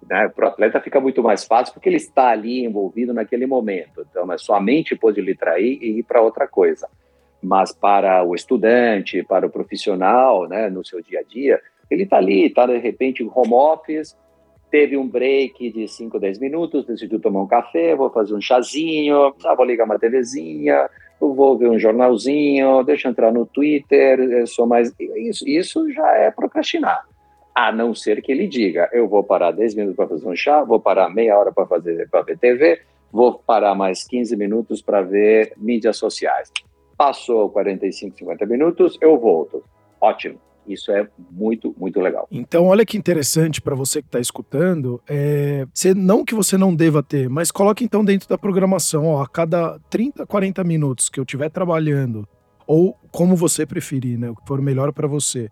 Né? 0.08 0.30
Para 0.30 0.46
o 0.46 0.50
atleta 0.50 0.80
fica 0.80 1.00
muito 1.00 1.24
mais 1.24 1.46
fácil 1.46 1.74
porque 1.74 1.90
ele 1.90 1.98
está 1.98 2.28
ali 2.28 2.64
envolvido 2.64 3.12
naquele 3.12 3.48
momento. 3.48 4.06
Então, 4.10 4.30
a 4.30 4.38
sua 4.38 4.62
mente 4.62 4.96
pode 4.96 5.20
lhe 5.20 5.36
trair 5.36 5.80
e 5.82 6.00
ir 6.00 6.04
para 6.04 6.22
outra 6.22 6.48
coisa. 6.48 6.88
Mas 7.42 7.74
para 7.74 8.24
o 8.24 8.36
estudante, 8.36 9.24
para 9.24 9.48
o 9.48 9.50
profissional, 9.50 10.48
né, 10.48 10.70
no 10.70 10.86
seu 10.86 11.02
dia 11.02 11.22
a 11.22 11.24
dia, 11.24 11.60
ele 11.90 12.04
está 12.04 12.18
ali, 12.18 12.46
está 12.46 12.68
de 12.68 12.78
repente 12.78 13.24
em 13.24 13.32
home 13.34 13.54
office, 13.54 14.16
teve 14.76 14.98
um 14.98 15.08
break 15.08 15.72
de 15.72 15.88
5, 15.88 16.20
10 16.20 16.38
minutos, 16.38 16.86
decidiu 16.86 17.18
tomar 17.18 17.44
um 17.44 17.48
café, 17.48 17.96
vou 17.96 18.10
fazer 18.10 18.36
um 18.36 18.42
chazinho, 18.42 19.34
ah, 19.46 19.56
vou 19.56 19.66
ligar 19.66 19.86
uma 19.86 19.98
TVzinha, 19.98 20.90
vou 21.18 21.58
ver 21.58 21.70
um 21.70 21.80
jornalzinho, 21.80 22.84
deixa 22.84 23.08
eu 23.08 23.14
entrar 23.14 23.32
no 23.32 23.46
Twitter, 23.46 24.46
sou 24.46 24.68
mais... 24.68 24.94
Isso, 25.00 25.48
isso 25.48 25.90
já 25.94 26.12
é 26.18 26.30
procrastinar. 26.30 27.06
A 27.56 27.72
não 27.72 27.96
ser 27.96 28.22
que 28.22 28.34
ele 28.34 28.48
diga, 28.48 28.90
eu 28.92 29.08
vou 29.08 29.24
parar 29.24 29.52
10 29.52 29.76
minutos 29.76 29.96
para 29.96 30.10
fazer 30.10 30.28
um 30.28 30.36
chá, 30.36 30.62
vou 30.62 30.78
parar 30.78 31.10
meia 31.10 31.40
hora 31.40 31.54
para 31.54 31.66
fazer 31.66 32.10
para 32.10 32.24
ver 32.24 32.38
TV, 32.38 32.82
vou 33.10 33.40
parar 33.48 33.76
mais 33.76 34.04
15 34.04 34.36
minutos 34.36 34.82
para 34.82 35.02
ver 35.02 35.54
mídias 35.56 35.96
sociais. 35.96 36.52
Passou 36.98 37.50
45, 37.50 38.18
50 38.18 38.46
minutos, 38.46 38.98
eu 39.00 39.18
volto. 39.18 39.64
Ótimo. 40.02 40.45
Isso 40.68 40.92
é 40.92 41.08
muito, 41.32 41.76
muito 41.78 42.00
legal. 42.00 42.28
Então, 42.32 42.66
olha 42.66 42.86
que 42.86 42.98
interessante 42.98 43.62
para 43.62 43.76
você 43.76 44.02
que 44.02 44.08
está 44.08 44.20
escutando. 44.20 45.02
É, 45.08 45.66
não 45.96 46.26
que 46.26 46.34
você 46.34 46.58
não 46.58 46.76
deva 46.76 47.04
ter, 47.04 47.30
mas 47.30 47.52
coloque 47.52 47.84
então 47.84 48.04
dentro 48.04 48.28
da 48.28 48.38
programação, 48.38 49.06
ó, 49.06 49.22
a 49.22 49.28
cada 49.28 49.80
30, 49.90 50.26
40 50.26 50.64
minutos 50.64 51.10
que 51.10 51.20
eu 51.20 51.24
estiver 51.24 51.50
trabalhando, 51.50 52.28
ou 52.68 52.98
como 53.12 53.36
você 53.36 53.66
preferir, 53.66 54.18
né? 54.18 54.30
O 54.30 54.36
que 54.36 54.48
for 54.48 54.62
melhor 54.62 54.92
para 54.92 55.08
você. 55.08 55.50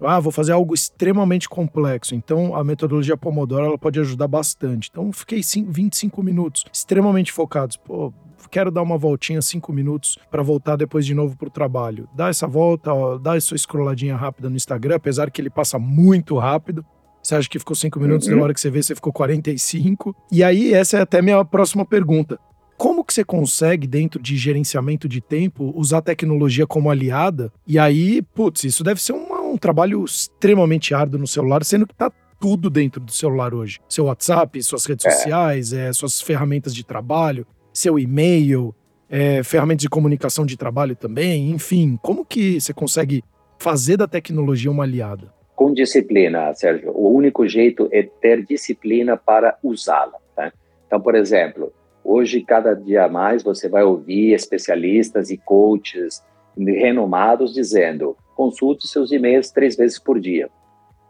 Ah, 0.00 0.20
vou 0.20 0.32
fazer 0.32 0.52
algo 0.52 0.74
extremamente 0.74 1.48
complexo. 1.48 2.14
Então, 2.14 2.54
a 2.54 2.62
metodologia 2.62 3.16
Pomodoro 3.16 3.66
ela 3.66 3.78
pode 3.78 3.98
ajudar 3.98 4.28
bastante. 4.28 4.88
Então, 4.90 5.12
fiquei 5.12 5.40
25 5.40 6.22
minutos 6.22 6.64
extremamente 6.72 7.32
focados. 7.32 7.76
Pô, 7.76 8.12
quero 8.50 8.70
dar 8.70 8.82
uma 8.82 8.98
voltinha, 8.98 9.40
cinco 9.42 9.72
minutos, 9.72 10.18
para 10.30 10.42
voltar 10.42 10.76
depois 10.76 11.04
de 11.04 11.14
novo 11.14 11.36
para 11.36 11.48
o 11.48 11.50
trabalho. 11.50 12.08
Dá 12.14 12.28
essa 12.28 12.46
volta, 12.46 12.92
ó, 12.92 13.18
dá 13.18 13.36
essa 13.36 13.56
scrolladinha 13.56 14.16
rápida 14.16 14.48
no 14.48 14.56
Instagram, 14.56 14.96
apesar 14.96 15.30
que 15.30 15.40
ele 15.40 15.50
passa 15.50 15.78
muito 15.78 16.36
rápido. 16.36 16.84
Você 17.22 17.34
acha 17.34 17.48
que 17.48 17.58
ficou 17.58 17.74
cinco 17.74 17.98
minutos, 17.98 18.28
uhum. 18.28 18.36
na 18.36 18.42
hora 18.44 18.54
que 18.54 18.60
você 18.60 18.70
vê, 18.70 18.82
você 18.82 18.94
ficou 18.94 19.12
45. 19.12 20.14
E 20.30 20.44
aí, 20.44 20.72
essa 20.72 20.98
é 20.98 21.00
até 21.00 21.20
minha 21.20 21.44
próxima 21.44 21.84
pergunta. 21.84 22.38
Como 22.76 23.02
que 23.02 23.12
você 23.12 23.24
consegue, 23.24 23.86
dentro 23.86 24.22
de 24.22 24.36
gerenciamento 24.36 25.08
de 25.08 25.20
tempo, 25.20 25.72
usar 25.74 25.98
a 25.98 26.02
tecnologia 26.02 26.66
como 26.66 26.90
aliada? 26.90 27.50
E 27.66 27.78
aí, 27.78 28.20
putz, 28.20 28.64
isso 28.64 28.84
deve 28.84 29.02
ser 29.02 29.12
uma, 29.12 29.35
um 29.46 29.56
trabalho 29.56 30.04
extremamente 30.04 30.94
árduo 30.94 31.20
no 31.20 31.26
celular, 31.26 31.64
sendo 31.64 31.86
que 31.86 31.94
tá 31.94 32.10
tudo 32.38 32.68
dentro 32.68 33.00
do 33.00 33.10
celular 33.12 33.54
hoje. 33.54 33.78
Seu 33.88 34.04
WhatsApp, 34.06 34.62
suas 34.62 34.84
redes 34.84 35.06
é. 35.06 35.10
sociais, 35.10 35.72
é, 35.72 35.92
suas 35.92 36.20
ferramentas 36.20 36.74
de 36.74 36.84
trabalho 36.84 37.46
seu 37.76 37.98
e-mail, 37.98 38.74
é, 39.08 39.42
ferramentas 39.42 39.82
de 39.82 39.88
comunicação 39.88 40.46
de 40.46 40.56
trabalho 40.56 40.96
também, 40.96 41.50
enfim, 41.50 41.98
como 42.02 42.24
que 42.24 42.58
você 42.58 42.72
consegue 42.72 43.22
fazer 43.58 43.98
da 43.98 44.08
tecnologia 44.08 44.70
uma 44.70 44.84
aliada? 44.84 45.32
Com 45.54 45.72
disciplina, 45.72 46.52
Sérgio. 46.54 46.90
O 46.94 47.14
único 47.14 47.46
jeito 47.46 47.88
é 47.92 48.02
ter 48.02 48.44
disciplina 48.44 49.16
para 49.16 49.56
usá-la. 49.62 50.18
Tá? 50.34 50.52
Então, 50.86 51.00
por 51.00 51.14
exemplo, 51.14 51.72
hoje, 52.02 52.42
cada 52.42 52.74
dia 52.74 53.08
mais, 53.08 53.42
você 53.42 53.68
vai 53.68 53.82
ouvir 53.82 54.32
especialistas 54.32 55.30
e 55.30 55.36
coaches 55.38 56.22
renomados 56.56 57.54
dizendo: 57.54 58.16
consulte 58.36 58.86
seus 58.86 59.10
e-mails 59.10 59.50
três 59.50 59.74
vezes 59.74 59.98
por 59.98 60.20
dia. 60.20 60.50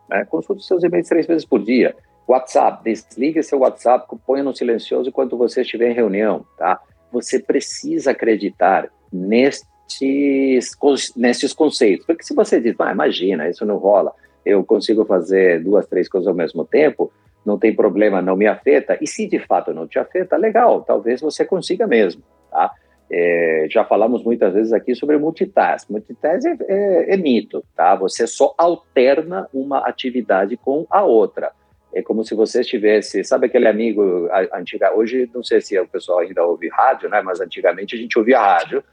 Né? 0.09 0.25
Consulte 0.25 0.65
seus 0.65 0.83
e-mails 0.85 1.09
três 1.09 1.27
vezes 1.27 1.45
por 1.45 1.61
dia. 1.63 1.95
WhatsApp, 2.27 2.83
desligue 2.85 3.43
seu 3.43 3.59
WhatsApp, 3.59 4.07
ponha 4.25 4.43
no 4.43 4.55
silencioso 4.55 5.09
enquanto 5.09 5.37
você 5.37 5.61
estiver 5.61 5.91
em 5.91 5.95
reunião, 5.95 6.45
tá? 6.57 6.81
Você 7.13 7.39
precisa 7.39 8.11
acreditar 8.11 8.91
nestes, 9.13 10.77
nestes 11.17 11.53
conceitos, 11.53 12.05
porque 12.05 12.25
se 12.25 12.35
você 12.35 12.61
diz, 12.61 12.75
ah, 12.81 12.91
imagina, 12.91 13.49
isso 13.49 13.65
não 13.65 13.77
rola, 13.77 14.13
eu 14.45 14.65
consigo 14.65 15.05
fazer 15.05 15.63
duas, 15.63 15.87
três 15.87 16.09
coisas 16.09 16.27
ao 16.27 16.35
mesmo 16.35 16.65
tempo, 16.65 17.13
não 17.45 17.57
tem 17.57 17.73
problema, 17.73 18.21
não 18.21 18.37
me 18.37 18.49
afeta, 18.49 18.99
e 19.01 19.07
se 19.07 19.29
de 19.29 19.39
fato 19.39 19.73
não 19.73 19.87
te 19.87 20.01
afeta, 20.01 20.37
legal, 20.37 20.83
talvez 20.83 21.21
você 21.21 21.45
consiga 21.45 21.87
mesmo, 21.87 22.23
tá? 22.51 22.73
É, 23.11 23.67
já 23.71 23.85
falamos 23.85 24.25
muitas 24.25 24.53
vezes 24.53 24.73
aqui 24.73 24.95
sobre 24.95 25.17
multitask. 25.17 25.89
Multitask 25.89 26.45
é, 26.47 26.57
é, 26.69 27.15
é 27.15 27.17
mito, 27.17 27.65
tá? 27.77 27.95
Você 27.95 28.27
só 28.27 28.55
alterna 28.59 29.49
uma 29.55 29.79
atividade 29.87 30.57
com 30.57 30.87
a 30.91 31.03
outra. 31.05 31.53
É 31.95 32.03
como 32.03 32.25
se 32.25 32.35
você 32.35 32.61
estivesse, 32.61 33.25
sabe 33.25 33.47
aquele 33.47 33.69
amigo 33.69 34.29
antiga, 34.53 34.95
hoje 34.95 35.31
não 35.35 35.43
sei 35.43 35.63
se 35.63 35.79
o 35.79 35.89
pessoal 35.89 36.19
ainda 36.19 36.45
ouve 36.45 36.69
rádio, 36.69 37.09
né, 37.09 37.23
mas 37.23 37.41
antigamente 37.41 37.95
a 37.95 37.99
gente 37.99 38.19
ouvia 38.19 38.39
rádio, 38.39 38.85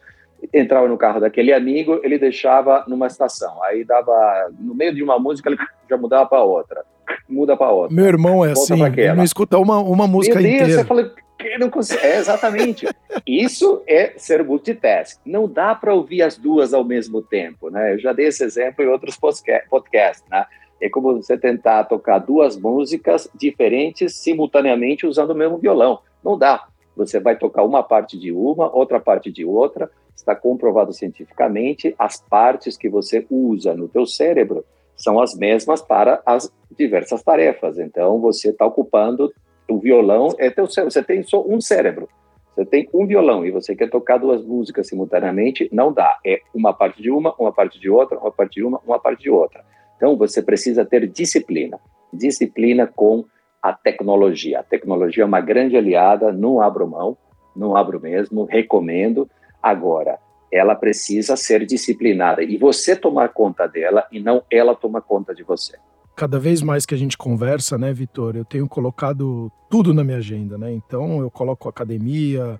entrava 0.53 0.87
no 0.87 0.97
carro 0.97 1.19
daquele 1.19 1.51
amigo, 1.51 1.99
ele 2.01 2.17
deixava 2.17 2.85
numa 2.87 3.07
estação, 3.07 3.61
aí 3.63 3.83
dava, 3.83 4.49
no 4.57 4.73
meio 4.73 4.95
de 4.95 5.03
uma 5.03 5.19
música, 5.19 5.49
ele 5.49 5.57
já 5.89 5.97
mudava 5.97 6.25
para 6.27 6.43
outra, 6.43 6.85
muda 7.27 7.57
para 7.57 7.71
outra. 7.71 7.93
Meu 7.93 8.05
irmão 8.05 8.45
é 8.45 8.51
assim, 8.51 8.81
ele 8.81 9.13
não 9.13 9.23
escuta 9.23 9.57
uma, 9.57 9.79
uma 9.79 10.07
música 10.07 10.39
Meu 10.39 10.43
Deus, 10.43 10.61
inteira. 10.61 10.81
Você 10.81 10.87
fala, 10.87 11.11
não. 11.57 11.71
É, 12.01 12.17
exatamente. 12.17 12.87
Isso 13.25 13.83
é 13.87 14.13
ser 14.17 14.43
multitask. 14.43 15.19
Não 15.25 15.47
dá 15.47 15.75
para 15.75 15.93
ouvir 15.93 16.21
as 16.21 16.37
duas 16.37 16.73
ao 16.73 16.83
mesmo 16.83 17.21
tempo, 17.21 17.69
né? 17.69 17.93
Eu 17.93 17.99
já 17.99 18.13
dei 18.13 18.27
esse 18.27 18.43
exemplo 18.43 18.83
em 18.83 18.87
outros 18.87 19.17
podcasts, 19.17 20.23
né? 20.29 20.45
é 20.83 20.89
como 20.89 21.15
você 21.15 21.37
tentar 21.37 21.85
tocar 21.85 22.19
duas 22.19 22.57
músicas 22.57 23.29
diferentes 23.33 24.15
simultaneamente 24.15 25.07
usando 25.07 25.31
o 25.31 25.35
mesmo 25.35 25.57
violão. 25.57 25.99
Não 26.21 26.37
dá. 26.37 26.67
Você 26.95 27.21
vai 27.21 27.37
tocar 27.37 27.63
uma 27.63 27.81
parte 27.81 28.19
de 28.19 28.33
uma, 28.33 28.73
outra 28.75 28.99
parte 28.99 29.31
de 29.31 29.45
outra. 29.45 29.89
Está 30.13 30.35
comprovado 30.35 30.91
cientificamente, 30.91 31.95
as 31.97 32.21
partes 32.21 32.77
que 32.77 32.89
você 32.89 33.25
usa 33.29 33.73
no 33.73 33.87
teu 33.87 34.05
cérebro 34.05 34.65
são 34.95 35.19
as 35.19 35.35
mesmas 35.35 35.81
para 35.81 36.21
as 36.25 36.51
diversas 36.77 37.23
tarefas. 37.23 37.79
Então, 37.79 38.19
você 38.19 38.49
está 38.49 38.65
ocupando 38.65 39.33
o 39.69 39.79
violão, 39.79 40.29
é 40.37 40.49
teu 40.49 40.67
cérebro. 40.67 40.91
Você 40.91 41.03
tem 41.03 41.23
só 41.23 41.43
um 41.45 41.59
cérebro. 41.59 42.09
Você 42.53 42.65
tem 42.65 42.87
um 42.93 43.07
violão 43.07 43.45
e 43.45 43.51
você 43.51 43.75
quer 43.75 43.89
tocar 43.89 44.17
duas 44.17 44.43
músicas 44.43 44.87
simultaneamente, 44.87 45.67
não 45.71 45.91
dá. 45.91 46.17
É 46.25 46.41
uma 46.53 46.71
parte 46.73 47.01
de 47.01 47.09
uma, 47.09 47.33
uma 47.39 47.51
parte 47.51 47.79
de 47.79 47.89
outra, 47.89 48.19
uma 48.19 48.31
parte 48.31 48.55
de 48.55 48.63
uma, 48.63 48.79
uma 48.85 48.99
parte 48.99 49.23
de 49.23 49.29
outra. 49.29 49.65
Então, 49.97 50.15
você 50.15 50.41
precisa 50.41 50.85
ter 50.85 51.07
disciplina. 51.07 51.79
Disciplina 52.11 52.85
com 52.85 53.25
a 53.61 53.73
tecnologia. 53.73 54.59
A 54.59 54.63
tecnologia 54.63 55.23
é 55.23 55.25
uma 55.25 55.41
grande 55.41 55.77
aliada, 55.77 56.31
não 56.31 56.61
abro 56.61 56.87
mão, 56.87 57.17
não 57.55 57.75
abro 57.75 57.99
mesmo, 57.99 58.43
recomendo. 58.43 59.27
Agora, 59.61 60.19
ela 60.51 60.75
precisa 60.75 61.35
ser 61.35 61.65
disciplinada 61.65 62.43
e 62.43 62.57
você 62.57 62.95
tomar 62.95 63.29
conta 63.29 63.65
dela 63.65 64.05
e 64.11 64.19
não 64.19 64.43
ela 64.51 64.75
tomar 64.75 65.01
conta 65.01 65.33
de 65.33 65.41
você. 65.41 65.77
Cada 66.15 66.39
vez 66.39 66.61
mais 66.61 66.85
que 66.85 66.93
a 66.93 66.97
gente 66.97 67.17
conversa, 67.17 67.77
né, 67.77 67.91
Vitor, 67.91 68.35
eu 68.35 68.45
tenho 68.45 68.67
colocado 68.67 69.51
tudo 69.69 69.93
na 69.93 70.03
minha 70.03 70.17
agenda, 70.17 70.57
né? 70.57 70.71
Então, 70.71 71.19
eu 71.19 71.31
coloco 71.31 71.67
academia, 71.67 72.59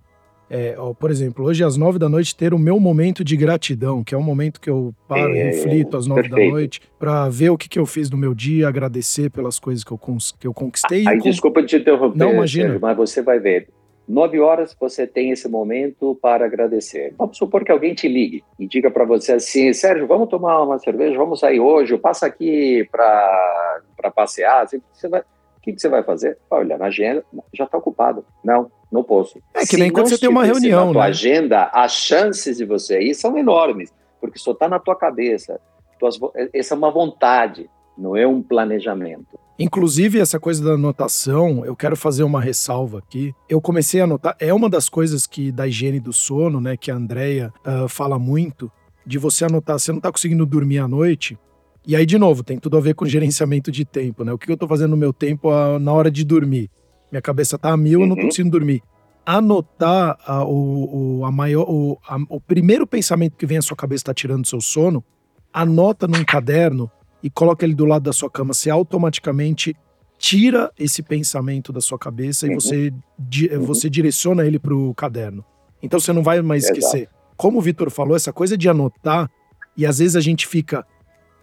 é, 0.50 0.76
ó, 0.78 0.94
por 0.94 1.10
exemplo, 1.10 1.46
hoje 1.46 1.64
às 1.64 1.78
nove 1.78 1.98
da 1.98 2.08
noite 2.08 2.36
ter 2.36 2.54
o 2.54 2.60
meu 2.60 2.80
momento 2.80 3.24
de 3.24 3.36
gratidão, 3.36 4.04
que 4.04 4.14
é 4.14 4.18
um 4.18 4.22
momento 4.22 4.62
que 4.62 4.70
eu 4.70 4.94
paro, 5.08 5.34
é, 5.34 5.46
reflito 5.46 5.98
às 5.98 6.06
nove 6.06 6.30
perfeito. 6.30 6.46
da 6.46 6.52
noite, 6.52 6.82
para 7.00 7.30
ver 7.30 7.50
o 7.50 7.58
que, 7.58 7.68
que 7.68 7.80
eu 7.80 7.86
fiz 7.86 8.10
no 8.10 8.18
meu 8.18 8.36
dia, 8.36 8.68
agradecer 8.68 9.32
pelas 9.32 9.58
coisas 9.58 9.84
que 9.84 9.92
eu, 9.92 10.00
que 10.40 10.46
eu 10.46 10.54
conquistei. 10.54 11.08
Aí, 11.08 11.18
com... 11.18 11.24
desculpa 11.24 11.64
te 11.64 11.78
interromper, 11.78 12.18
Não, 12.18 12.34
imagina. 12.34 12.78
Mas 12.80 12.96
você 12.96 13.22
vai 13.22 13.40
ver. 13.40 13.68
Nove 14.08 14.40
horas 14.40 14.76
você 14.80 15.08
tem 15.08 15.32
esse 15.32 15.48
momento 15.48 16.18
para 16.22 16.46
agradecer. 16.46 17.14
Vamos 17.18 17.38
supor 17.38 17.64
que 17.64 17.72
alguém 17.72 17.94
te 17.94 18.08
ligue 18.08 18.44
e 18.60 18.68
diga 18.68 18.92
para 18.92 19.06
você 19.06 19.34
assim, 19.34 19.72
Sérgio, 19.74 20.08
vamos 20.08 20.30
tomar 20.30 20.62
uma 20.64 20.78
cerveja, 20.80 21.18
vamos 21.18 21.40
sair 21.40 21.60
hoje, 21.60 21.98
passa 21.98 22.26
aqui 22.26 22.88
para 22.92 24.12
passear. 24.14 24.68
Você 24.94 25.08
vai, 25.08 25.24
que, 25.64 25.72
que 25.72 25.82
você 25.82 25.88
vai 25.88 26.04
fazer? 26.04 26.38
Vai 26.50 26.60
olhar 26.60 26.78
na 26.78 26.88
agenda, 26.88 27.24
já 27.54 27.64
está 27.64 27.78
ocupado. 27.78 28.26
Não, 28.44 28.70
não 28.92 29.02
posso. 29.02 29.42
É 29.54 29.66
que 29.66 29.78
nem 29.78 29.90
quando 29.90 30.10
você 30.10 30.18
tem 30.18 30.30
uma 30.30 30.44
reunião, 30.44 30.88
na 30.88 30.92
tua 30.92 31.04
né? 31.04 31.10
agenda, 31.10 31.70
as 31.74 31.94
chances 31.94 32.58
de 32.58 32.66
você 32.66 33.00
ir 33.00 33.16
são 33.16 33.38
enormes, 33.38 33.94
porque 34.20 34.38
só 34.38 34.52
está 34.52 34.68
na 34.68 34.78
tua 34.78 34.96
cabeça. 34.96 35.60
Tuas, 35.98 36.20
essa 36.54 36.74
é 36.74 36.78
uma 36.78 36.92
vontade, 36.92 37.70
não 37.98 38.16
é 38.16 38.28
um 38.28 38.42
planejamento. 38.42 39.40
Inclusive, 39.58 40.20
essa 40.20 40.40
coisa 40.40 40.64
da 40.64 40.72
anotação, 40.72 41.64
eu 41.64 41.76
quero 41.76 41.96
fazer 41.96 42.24
uma 42.24 42.42
ressalva 42.42 42.98
aqui. 42.98 43.34
Eu 43.48 43.62
comecei 43.62 44.02
a 44.02 44.06
anotar, 44.06 44.36
é 44.40 44.54
uma 44.54 44.70
das 44.70 44.90
coisas 44.90 45.28
que 45.28 45.52
da 45.52 45.68
higiene 45.68 46.00
do 46.00 46.12
sono, 46.12 46.60
né, 46.60 46.76
que 46.76 46.90
a 46.90 46.96
Andrea 46.96 47.54
uh, 47.66 47.88
fala 47.88 48.18
muito, 48.18 48.72
de 49.06 49.18
você 49.18 49.46
anotar, 49.46 49.78
você 49.78 49.92
não 49.92 50.00
está 50.00 50.12
conseguindo 50.12 50.46
dormir 50.46 50.80
à 50.80 50.88
noite, 50.88 51.38
e 51.86 51.96
aí, 51.96 52.06
de 52.06 52.18
novo, 52.18 52.44
tem 52.44 52.58
tudo 52.58 52.78
a 52.78 52.80
ver 52.80 52.96
com 52.96 53.06
gerenciamento 53.08 53.72
de 53.72 53.86
tempo, 53.86 54.24
né? 54.24 54.32
O 54.32 54.38
que 54.38 54.52
eu 54.52 54.58
tô 54.58 54.68
fazendo 54.68 54.92
no 54.92 54.98
meu 54.98 55.12
tempo 55.12 55.50
a, 55.50 55.78
na 55.80 55.92
hora 55.92 56.10
de 56.10 56.24
dormir? 56.24 56.70
Minha 57.12 57.22
cabeça 57.22 57.58
tá 57.58 57.72
a 57.72 57.78
mil, 57.78 58.00
uhum. 58.00 58.06
eu 58.06 58.10
não 58.10 58.16
tô 58.16 58.22
uhum. 58.22 58.28
conseguindo 58.30 58.58
dormir. 58.58 58.82
Anotar 59.26 60.18
a, 60.26 60.44
o, 60.44 61.20
o, 61.20 61.26
a 61.26 61.32
maior, 61.32 61.66
o, 61.68 61.98
a, 62.08 62.18
o 62.30 62.42
primeiro 62.42 62.88
pensamento 62.88 63.38
que 63.38 63.46
vem 63.46 63.58
à 63.58 63.62
sua 63.62 63.78
cabeça 63.78 64.02
está 64.02 64.14
tirando 64.14 64.48
seu 64.48 64.60
sono, 64.60 65.04
anota 65.52 66.08
num 66.08 66.24
caderno 66.26 66.90
e 67.24 67.30
coloca 67.30 67.66
ele 67.66 67.74
do 67.74 67.86
lado 67.86 68.04
da 68.04 68.14
sua 68.14 68.30
cama. 68.30 68.54
Você 68.54 68.70
automaticamente 68.70 69.76
tira 70.18 70.72
esse 70.78 71.02
pensamento 71.02 71.72
da 71.72 71.80
sua 71.80 71.98
cabeça 71.98 72.46
uhum. 72.46 72.52
e 72.52 72.56
você, 72.56 72.94
di, 73.18 73.48
uhum. 73.48 73.62
você 73.62 73.90
direciona 73.90 74.46
ele 74.46 74.60
pro 74.60 74.94
caderno. 74.94 75.44
Então 75.82 76.00
você 76.00 76.12
não 76.12 76.22
vai 76.22 76.42
mais 76.42 76.66
esquecer. 76.66 77.04
Exato. 77.04 77.16
Como 77.38 77.58
o 77.58 77.62
Vitor 77.62 77.90
falou, 77.90 78.16
essa 78.16 78.32
coisa 78.32 78.58
de 78.58 78.70
anotar, 78.70 79.30
e 79.76 79.86
às 79.86 80.00
vezes 80.00 80.16
a 80.16 80.22
gente 80.22 80.46
fica 80.46 80.86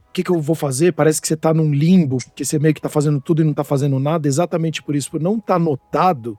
o 0.09 0.12
que, 0.12 0.25
que, 0.25 0.31
eu 0.31 0.40
vou 0.40 0.57
fazer? 0.57 0.93
Parece 0.93 1.21
que 1.21 1.29
você 1.29 1.37
tá 1.37 1.55
num 1.55 1.73
limbo, 1.73 2.19
que 2.35 2.45
você 2.45 2.59
meio 2.59 2.75
que 2.75 2.81
tá 2.81 2.88
fazendo 2.88 3.21
tudo 3.21 3.43
e 3.43 3.45
não 3.45 3.55
tá 3.55 3.62
fazendo 3.62 3.97
nada, 4.01 4.27
exatamente 4.27 4.83
por 4.83 4.97
isso, 4.97 5.09
por 5.09 5.21
não 5.21 5.35
estar 5.35 5.47
tá 5.47 5.55
anotado, 5.55 6.37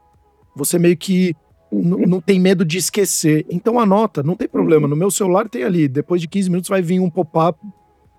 você 0.54 0.78
meio 0.78 0.98
que 0.98 1.34
não 1.72 2.20
tem 2.20 2.38
medo 2.38 2.66
de 2.66 2.78
esquecer. 2.78 3.46
Então 3.50 3.80
anota, 3.80 4.22
não 4.22 4.36
tem 4.36 4.48
problema. 4.48 4.90
No 4.90 4.96
meu 4.96 5.10
celular 5.10 5.48
tem 5.48 5.64
ali, 5.64 5.88
depois 5.88 6.20
de 6.20 6.28
15 6.28 6.50
minutos 6.50 6.70
vai 6.70 6.82
vir 6.82 7.00
um 7.00 7.10
pop-up 7.10 7.58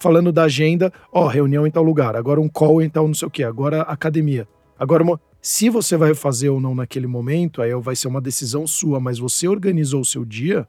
falando 0.02 0.32
da 0.32 0.42
agenda, 0.44 0.92
ó, 1.12 1.28
reunião 1.28 1.64
em 1.64 1.70
tal 1.70 1.84
lugar, 1.84 2.16
agora 2.16 2.40
um 2.40 2.48
call 2.48 2.82
em 2.82 2.90
tal 2.90 3.06
não 3.06 3.14
sei 3.14 3.28
o 3.28 3.30
que, 3.30 3.44
agora 3.44 3.82
academia. 3.82 4.48
Agora, 4.76 5.04
se 5.40 5.70
você 5.70 5.96
vai 5.96 6.12
fazer 6.12 6.48
ou 6.48 6.60
não 6.60 6.74
naquele 6.74 7.06
momento, 7.06 7.62
aí 7.62 7.72
vai 7.74 7.94
ser 7.94 8.08
uma 8.08 8.20
decisão 8.20 8.66
sua, 8.66 8.98
mas 8.98 9.18
você 9.18 9.46
organizou 9.46 10.00
o 10.00 10.04
seu 10.04 10.24
dia 10.24 10.66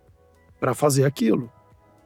para 0.59 0.75
fazer 0.75 1.03
aquilo. 1.03 1.49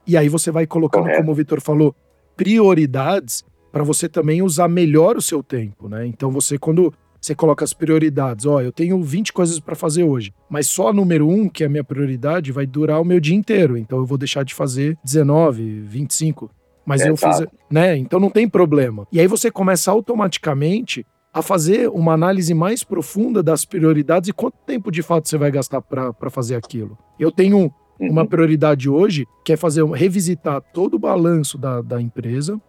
E 0.05 0.15
aí 0.15 0.29
você 0.29 0.49
vai 0.51 0.65
colocando, 0.65 1.03
Correto. 1.03 1.19
como 1.19 1.31
o 1.31 1.35
Vitor 1.35 1.59
falou, 1.59 1.93
prioridades 2.35 3.43
para 3.73 3.83
você 3.83 4.07
também 4.07 4.41
usar 4.41 4.69
melhor 4.69 5.17
o 5.17 5.21
seu 5.21 5.43
tempo, 5.43 5.89
né? 5.89 6.07
Então 6.07 6.31
você 6.31 6.57
quando 6.57 6.93
você 7.19 7.35
coloca 7.35 7.65
as 7.65 7.73
prioridades, 7.73 8.45
ó, 8.45 8.61
eu 8.61 8.71
tenho 8.71 9.01
20 9.03 9.33
coisas 9.33 9.59
para 9.59 9.75
fazer 9.75 10.03
hoje, 10.03 10.33
mas 10.49 10.67
só 10.67 10.89
a 10.89 10.93
número 10.93 11.27
1, 11.27 11.49
que 11.49 11.63
é 11.63 11.67
a 11.67 11.69
minha 11.69 11.83
prioridade, 11.83 12.53
vai 12.53 12.65
durar 12.65 13.01
o 13.01 13.05
meu 13.05 13.19
dia 13.19 13.35
inteiro, 13.35 13.75
então 13.75 13.97
eu 13.99 14.05
vou 14.05 14.17
deixar 14.17 14.43
de 14.43 14.53
fazer 14.53 14.97
19, 15.03 15.81
25, 15.81 16.49
mas 16.87 17.01
é, 17.01 17.09
eu 17.09 17.17
tá. 17.17 17.33
fiz, 17.33 17.45
né? 17.69 17.97
Então 17.97 18.17
não 18.17 18.29
tem 18.29 18.47
problema. 18.47 19.05
E 19.11 19.19
aí 19.19 19.27
você 19.27 19.51
começa 19.51 19.91
automaticamente 19.91 21.05
a 21.33 21.41
fazer 21.41 21.89
uma 21.89 22.13
análise 22.13 22.53
mais 22.53 22.81
profunda 22.81 23.43
das 23.43 23.65
prioridades 23.65 24.29
e 24.29 24.33
quanto 24.33 24.55
tempo 24.65 24.89
de 24.89 25.03
fato 25.03 25.27
você 25.27 25.37
vai 25.37 25.51
gastar 25.51 25.81
para 25.81 26.29
fazer 26.29 26.55
aquilo. 26.55 26.97
Eu 27.19 27.29
tenho 27.29 27.69
uma 27.99 28.21
uhum. 28.21 28.27
prioridade 28.27 28.89
hoje, 28.89 29.27
que 29.43 29.51
é 29.51 29.57
fazer 29.57 29.83
revisitar 29.85 30.61
todo 30.73 30.93
o 30.93 30.99
balanço 30.99 31.57
da, 31.57 31.81
da 31.81 32.01
empresa 32.01 32.59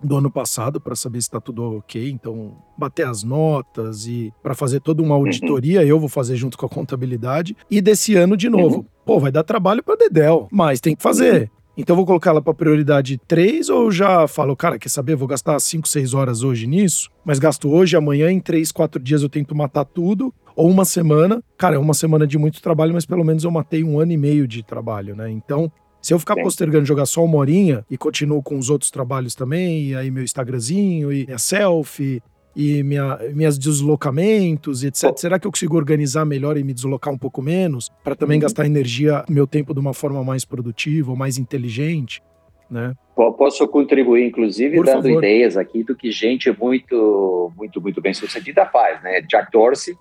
do 0.00 0.16
ano 0.16 0.30
passado 0.30 0.80
para 0.80 0.94
saber 0.94 1.20
se 1.20 1.26
está 1.26 1.40
tudo 1.40 1.78
ok. 1.78 2.08
Então, 2.08 2.56
bater 2.78 3.06
as 3.06 3.24
notas 3.24 4.06
e 4.06 4.32
para 4.40 4.54
fazer 4.54 4.80
toda 4.80 5.02
uma 5.02 5.16
uhum. 5.16 5.22
auditoria, 5.22 5.84
eu 5.84 5.98
vou 5.98 6.08
fazer 6.08 6.36
junto 6.36 6.56
com 6.56 6.66
a 6.66 6.68
contabilidade. 6.68 7.56
E 7.68 7.80
desse 7.80 8.14
ano 8.14 8.36
de 8.36 8.48
novo. 8.48 8.76
Uhum. 8.76 8.86
Pô, 9.04 9.18
vai 9.18 9.32
dar 9.32 9.42
trabalho 9.42 9.82
para 9.82 9.96
Dedel, 9.96 10.46
mas 10.52 10.80
tem 10.80 10.94
que 10.94 11.02
fazer. 11.02 11.50
Então, 11.80 11.94
vou 11.94 12.04
colocar 12.04 12.30
ela 12.30 12.42
para 12.42 12.52
prioridade 12.52 13.16
3 13.28 13.68
ou 13.68 13.88
já 13.88 14.26
falo, 14.26 14.56
cara, 14.56 14.80
quer 14.80 14.88
saber? 14.88 15.14
Vou 15.14 15.28
gastar 15.28 15.56
5, 15.60 15.86
6 15.86 16.12
horas 16.12 16.42
hoje 16.42 16.66
nisso, 16.66 17.08
mas 17.24 17.38
gasto 17.38 17.70
hoje, 17.70 17.96
amanhã, 17.96 18.32
em 18.32 18.40
3, 18.40 18.72
4 18.72 19.00
dias 19.00 19.22
eu 19.22 19.28
tento 19.28 19.54
matar 19.54 19.84
tudo 19.84 20.34
ou 20.56 20.68
uma 20.68 20.84
semana. 20.84 21.40
Cara, 21.56 21.76
é 21.76 21.78
uma 21.78 21.94
semana 21.94 22.26
de 22.26 22.36
muito 22.36 22.60
trabalho, 22.60 22.92
mas 22.92 23.06
pelo 23.06 23.22
menos 23.22 23.44
eu 23.44 23.50
matei 23.52 23.84
um 23.84 24.00
ano 24.00 24.10
e 24.10 24.16
meio 24.16 24.48
de 24.48 24.64
trabalho, 24.64 25.14
né? 25.14 25.30
Então, 25.30 25.70
se 26.02 26.12
eu 26.12 26.18
ficar 26.18 26.34
Sim. 26.34 26.42
postergando 26.42 26.84
jogar 26.84 27.06
só 27.06 27.24
uma 27.24 27.38
horinha 27.38 27.86
e 27.88 27.96
continuo 27.96 28.42
com 28.42 28.58
os 28.58 28.70
outros 28.70 28.90
trabalhos 28.90 29.36
também, 29.36 29.90
e 29.90 29.94
aí 29.94 30.10
meu 30.10 30.24
Instagramzinho, 30.24 31.12
e 31.12 31.26
minha 31.26 31.38
selfie, 31.38 32.20
e 32.58 32.82
minha, 32.82 33.16
minhas 33.32 33.56
deslocamentos, 33.56 34.82
etc. 34.82 35.16
Será 35.16 35.38
que 35.38 35.46
eu 35.46 35.52
consigo 35.52 35.76
organizar 35.76 36.24
melhor 36.24 36.56
e 36.56 36.64
me 36.64 36.74
deslocar 36.74 37.14
um 37.14 37.16
pouco 37.16 37.40
menos 37.40 37.88
para 38.02 38.16
também 38.16 38.38
uhum. 38.38 38.42
gastar 38.42 38.66
energia, 38.66 39.24
meu 39.28 39.46
tempo 39.46 39.72
de 39.72 39.78
uma 39.78 39.94
forma 39.94 40.24
mais 40.24 40.44
produtiva 40.44 41.12
ou 41.12 41.16
mais 41.16 41.38
inteligente? 41.38 42.20
Né? 42.68 42.94
Posso 43.14 43.66
contribuir, 43.68 44.26
inclusive, 44.26 44.74
Por 44.74 44.86
dando 44.86 45.04
favor. 45.04 45.18
ideias 45.18 45.56
aqui 45.56 45.84
do 45.84 45.94
que 45.94 46.10
gente 46.10 46.50
muito, 46.50 47.52
muito, 47.56 47.80
muito 47.80 48.00
bem 48.00 48.12
sucedida 48.12 48.66
faz, 48.66 49.00
né? 49.04 49.20
Jack 49.22 49.52
Dorsey, 49.52 49.94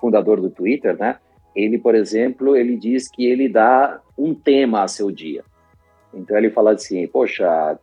fundador 0.00 0.40
do 0.40 0.48
Twitter, 0.48 0.96
né? 0.96 1.16
Ele, 1.56 1.76
por 1.76 1.96
exemplo, 1.96 2.54
ele 2.54 2.76
diz 2.76 3.10
que 3.10 3.26
ele 3.26 3.48
dá 3.48 4.00
um 4.16 4.32
tema 4.32 4.84
a 4.84 4.88
seu 4.88 5.10
dia. 5.10 5.42
Então 6.14 6.38
ele 6.38 6.50
fala 6.50 6.72
assim, 6.72 7.04
poxa, 7.08 7.76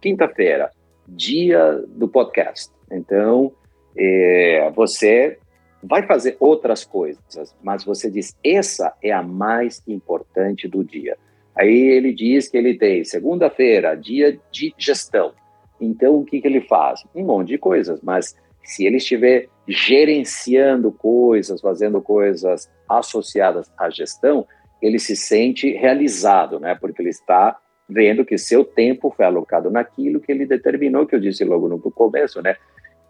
quinta-feira, 0.00 0.70
dia 1.06 1.84
do 1.88 2.08
podcast. 2.08 2.72
Então 2.90 3.52
é, 3.96 4.70
você 4.74 5.38
vai 5.82 6.06
fazer 6.06 6.36
outras 6.38 6.84
coisas, 6.84 7.54
mas 7.62 7.84
você 7.84 8.10
diz 8.10 8.36
essa 8.44 8.94
é 9.02 9.12
a 9.12 9.22
mais 9.22 9.82
importante 9.88 10.68
do 10.68 10.84
dia. 10.84 11.16
Aí 11.56 11.88
ele 11.88 12.12
diz 12.12 12.48
que 12.48 12.56
ele 12.56 12.76
tem 12.76 13.04
segunda-feira, 13.04 13.94
dia 13.94 14.38
de 14.50 14.74
gestão. 14.78 15.32
Então 15.80 16.16
o 16.16 16.24
que, 16.24 16.40
que 16.40 16.46
ele 16.46 16.60
faz? 16.60 17.04
Um 17.14 17.24
monte 17.24 17.48
de 17.48 17.58
coisas, 17.58 18.00
mas 18.02 18.36
se 18.62 18.84
ele 18.84 18.98
estiver 18.98 19.48
gerenciando 19.66 20.92
coisas, 20.92 21.60
fazendo 21.60 22.00
coisas 22.00 22.70
associadas 22.88 23.70
à 23.78 23.88
gestão, 23.88 24.46
ele 24.82 24.98
se 24.98 25.16
sente 25.16 25.70
realizado, 25.72 26.58
né? 26.58 26.74
Porque 26.74 27.02
ele 27.02 27.10
está 27.10 27.56
vendo 27.88 28.24
que 28.24 28.38
seu 28.38 28.64
tempo 28.64 29.12
foi 29.14 29.24
alocado 29.24 29.70
naquilo 29.70 30.20
que 30.20 30.30
ele 30.30 30.46
determinou, 30.46 31.06
que 31.06 31.14
eu 31.14 31.20
disse 31.20 31.44
logo 31.44 31.68
no 31.68 31.78
começo, 31.78 32.40
né? 32.40 32.56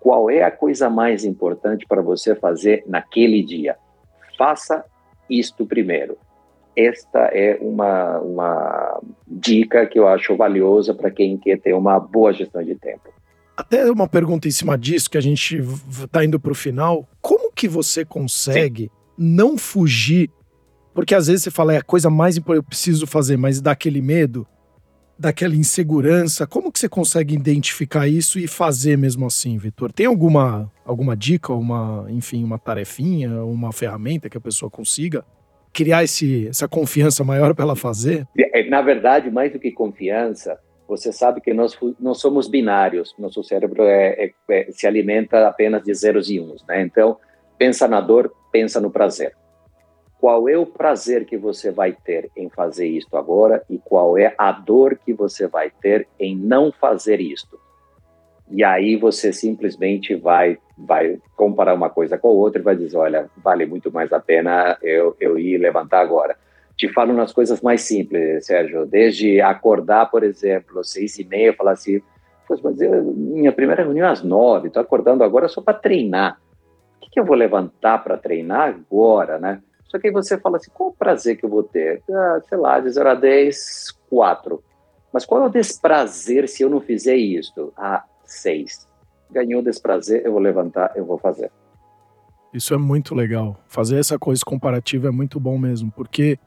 Qual 0.01 0.31
é 0.31 0.43
a 0.43 0.51
coisa 0.51 0.89
mais 0.89 1.25
importante 1.25 1.87
para 1.87 2.01
você 2.01 2.35
fazer 2.35 2.83
naquele 2.87 3.43
dia? 3.43 3.77
Faça 4.39 4.85
isto 5.29 5.67
primeiro. 5.67 6.17
Esta 6.75 7.19
é 7.33 7.59
uma, 7.61 8.19
uma 8.21 9.01
dica 9.27 9.87
que 9.87 9.99
eu 9.99 10.09
acho 10.09 10.37
valiosa 10.37 10.95
para 10.95 11.11
quem 11.11 11.37
quer 11.37 11.61
ter 11.61 11.75
uma 11.75 12.01
boa 12.01 12.33
gestão 12.33 12.65
de 12.65 12.75
tempo. 12.75 13.11
Até 13.57 13.91
uma 13.91 14.09
pergunta 14.09 14.49
em 14.49 14.51
cima 14.51 14.79
disso, 14.79 15.11
que 15.11 15.19
a 15.19 15.21
gente 15.21 15.63
está 16.03 16.25
indo 16.25 16.41
para 16.41 16.53
o 16.53 16.55
final. 16.55 17.07
Como 17.21 17.53
que 17.53 17.69
você 17.69 18.05
consegue 18.05 18.85
Sim. 18.85 18.91
não 19.19 19.59
fugir? 19.59 20.31
Porque 20.95 21.15
às 21.15 21.27
vezes 21.27 21.43
você 21.43 21.51
fala, 21.51 21.75
é 21.75 21.77
a 21.77 21.83
coisa 21.83 22.09
mais 22.09 22.39
importante, 22.39 22.65
eu 22.65 22.69
preciso 22.69 23.07
fazer, 23.07 23.37
mas 23.37 23.61
dá 23.61 23.73
aquele 23.73 24.01
medo, 24.01 24.47
daquela 25.21 25.55
insegurança. 25.55 26.47
Como 26.47 26.73
que 26.73 26.79
você 26.79 26.89
consegue 26.89 27.35
identificar 27.35 28.09
isso 28.09 28.39
e 28.39 28.47
fazer 28.49 28.97
mesmo 28.97 29.27
assim, 29.27 29.59
Vitor? 29.59 29.93
Tem 29.93 30.07
alguma, 30.07 30.73
alguma 30.83 31.15
dica, 31.15 31.53
uma, 31.53 32.07
enfim, 32.09 32.43
uma 32.43 32.59
tarefinha, 32.59 33.45
uma 33.45 33.71
ferramenta 33.71 34.31
que 34.31 34.39
a 34.39 34.41
pessoa 34.41 34.71
consiga 34.71 35.23
criar 35.75 36.03
esse, 36.03 36.49
essa 36.49 36.67
confiança 36.67 37.23
maior 37.23 37.55
para 37.55 37.65
ela 37.67 37.77
fazer? 37.77 38.27
É, 38.39 38.69
na 38.71 38.81
verdade, 38.81 39.31
mais 39.31 39.53
do 39.53 39.59
que 39.59 39.71
confiança, 39.71 40.59
você 40.89 41.13
sabe 41.13 41.43
que 41.43 41.53
nós 41.53 41.79
não 42.01 42.15
somos 42.15 42.49
binários, 42.49 43.15
nosso 43.19 43.45
cérebro 43.45 43.83
é, 43.83 44.25
é, 44.25 44.33
é, 44.51 44.73
se 44.73 44.87
alimenta 44.87 45.47
apenas 45.47 45.83
de 45.83 45.95
zeros 45.95 46.31
e 46.31 46.41
uns, 46.41 46.65
né? 46.67 46.81
Então, 46.81 47.19
pensa 47.59 47.87
na 47.87 48.01
dor, 48.01 48.33
pensa 48.51 48.81
no 48.81 48.91
prazer. 48.91 49.37
Qual 50.21 50.49
é 50.49 50.57
o 50.57 50.67
prazer 50.67 51.25
que 51.25 51.37
você 51.37 51.71
vai 51.71 51.93
ter 51.93 52.31
em 52.37 52.51
fazer 52.51 52.87
isto 52.87 53.17
agora 53.17 53.63
e 53.71 53.79
qual 53.79 54.19
é 54.19 54.35
a 54.37 54.53
dor 54.53 54.99
que 55.05 55.13
você 55.15 55.47
vai 55.47 55.71
ter 55.71 56.07
em 56.19 56.37
não 56.37 56.71
fazer 56.71 57.21
isto? 57.21 57.59
E 58.51 58.63
aí 58.63 58.97
você 58.97 59.33
simplesmente 59.33 60.15
vai 60.15 60.59
vai 60.77 61.19
comparar 61.37 61.75
uma 61.75 61.91
coisa 61.91 62.17
com 62.17 62.29
a 62.29 62.33
outra 62.33 62.61
e 62.61 62.65
vai 62.65 62.75
dizer, 62.75 62.97
olha, 62.97 63.31
vale 63.37 63.67
muito 63.67 63.93
mais 63.93 64.13
a 64.13 64.21
pena 64.21 64.79
eu, 64.83 65.15
eu 65.21 65.39
ir 65.39 65.59
levantar 65.59 66.01
agora 66.01 66.37
te 66.81 66.89
falo 66.89 67.13
nas 67.13 67.31
coisas 67.31 67.61
mais 67.61 67.83
simples, 67.83 68.47
Sérgio. 68.47 68.87
Desde 68.87 69.39
acordar, 69.43 70.11
por 70.11 70.25
exemplo, 70.25 70.83
seis 70.83 71.19
e 71.19 71.25
meia, 71.25 71.53
falar 71.53 71.73
assim, 71.73 72.01
mas 72.65 72.81
eu, 72.81 73.05
minha 73.15 73.53
primeira 73.53 73.83
reunião 73.83 74.09
é 74.09 74.11
às 74.11 74.23
nove, 74.23 74.69
estou 74.69 74.81
acordando 74.81 75.23
agora 75.23 75.47
só 75.47 75.61
para 75.61 75.75
treinar. 75.75 76.41
O 76.97 77.01
que, 77.01 77.11
que, 77.11 77.21
eu 77.21 77.25
vou 77.25 77.37
levantar 77.37 78.03
para 78.03 78.17
treinar 78.17 78.71
agora, 78.71 79.39
né? 79.39 79.61
Só 79.91 79.99
que 79.99 80.07
aí 80.07 80.13
você 80.13 80.39
fala 80.39 80.57
assim, 80.57 80.71
qual 80.73 80.91
o 80.91 80.95
prazer 80.95 81.37
que 81.37 81.45
eu 81.45 81.51
vou 81.51 81.65
ter? 81.65 82.01
Ah, 82.09 82.41
sei 82.49 82.57
lá, 82.57 82.79
de 82.79 82.89
0 82.91 83.11
a 83.11 83.15
10, 83.15 83.91
4. 84.09 84.63
Mas 85.13 85.27
qual 85.27 85.43
é 85.43 85.47
o 85.47 85.51
desprazer 85.51 86.49
se 86.49 86.63
eu 86.63 86.71
não 86.71 86.81
fizer 86.81 87.17
isso? 87.17 87.73
Ah, 87.77 88.05
6. 88.25 88.87
Ganhou 89.33 89.63
desprazer, 89.63 90.23
eu 90.25 90.31
vou 90.31 90.41
levantar, 90.41 90.93
eu 90.95 91.05
vou 91.05 91.19
fazer. 91.19 91.51
Isso 92.55 92.73
é 92.73 92.79
muito 92.79 93.17
legal. 93.17 93.61
Fazer 93.67 93.99
essa 93.99 94.17
coisa 94.17 94.43
comparativa 94.45 95.09
é 95.09 95.11
muito 95.11 95.41
bom 95.41 95.59
mesmo, 95.59 95.91
porque 95.91 96.39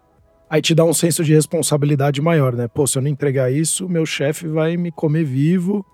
aí 0.49 0.61
te 0.61 0.73
dá 0.73 0.85
um 0.85 0.93
senso 0.93 1.21
de 1.21 1.33
responsabilidade 1.33 2.21
maior, 2.21 2.55
né? 2.55 2.69
Pô, 2.69 2.87
se 2.87 2.97
eu 2.97 3.01
não 3.01 3.09
entregar 3.09 3.51
isso, 3.51 3.89
meu 3.89 4.05
chefe 4.05 4.47
vai 4.47 4.77
me 4.77 4.91
comer 4.91 5.25
vivo 5.25 5.85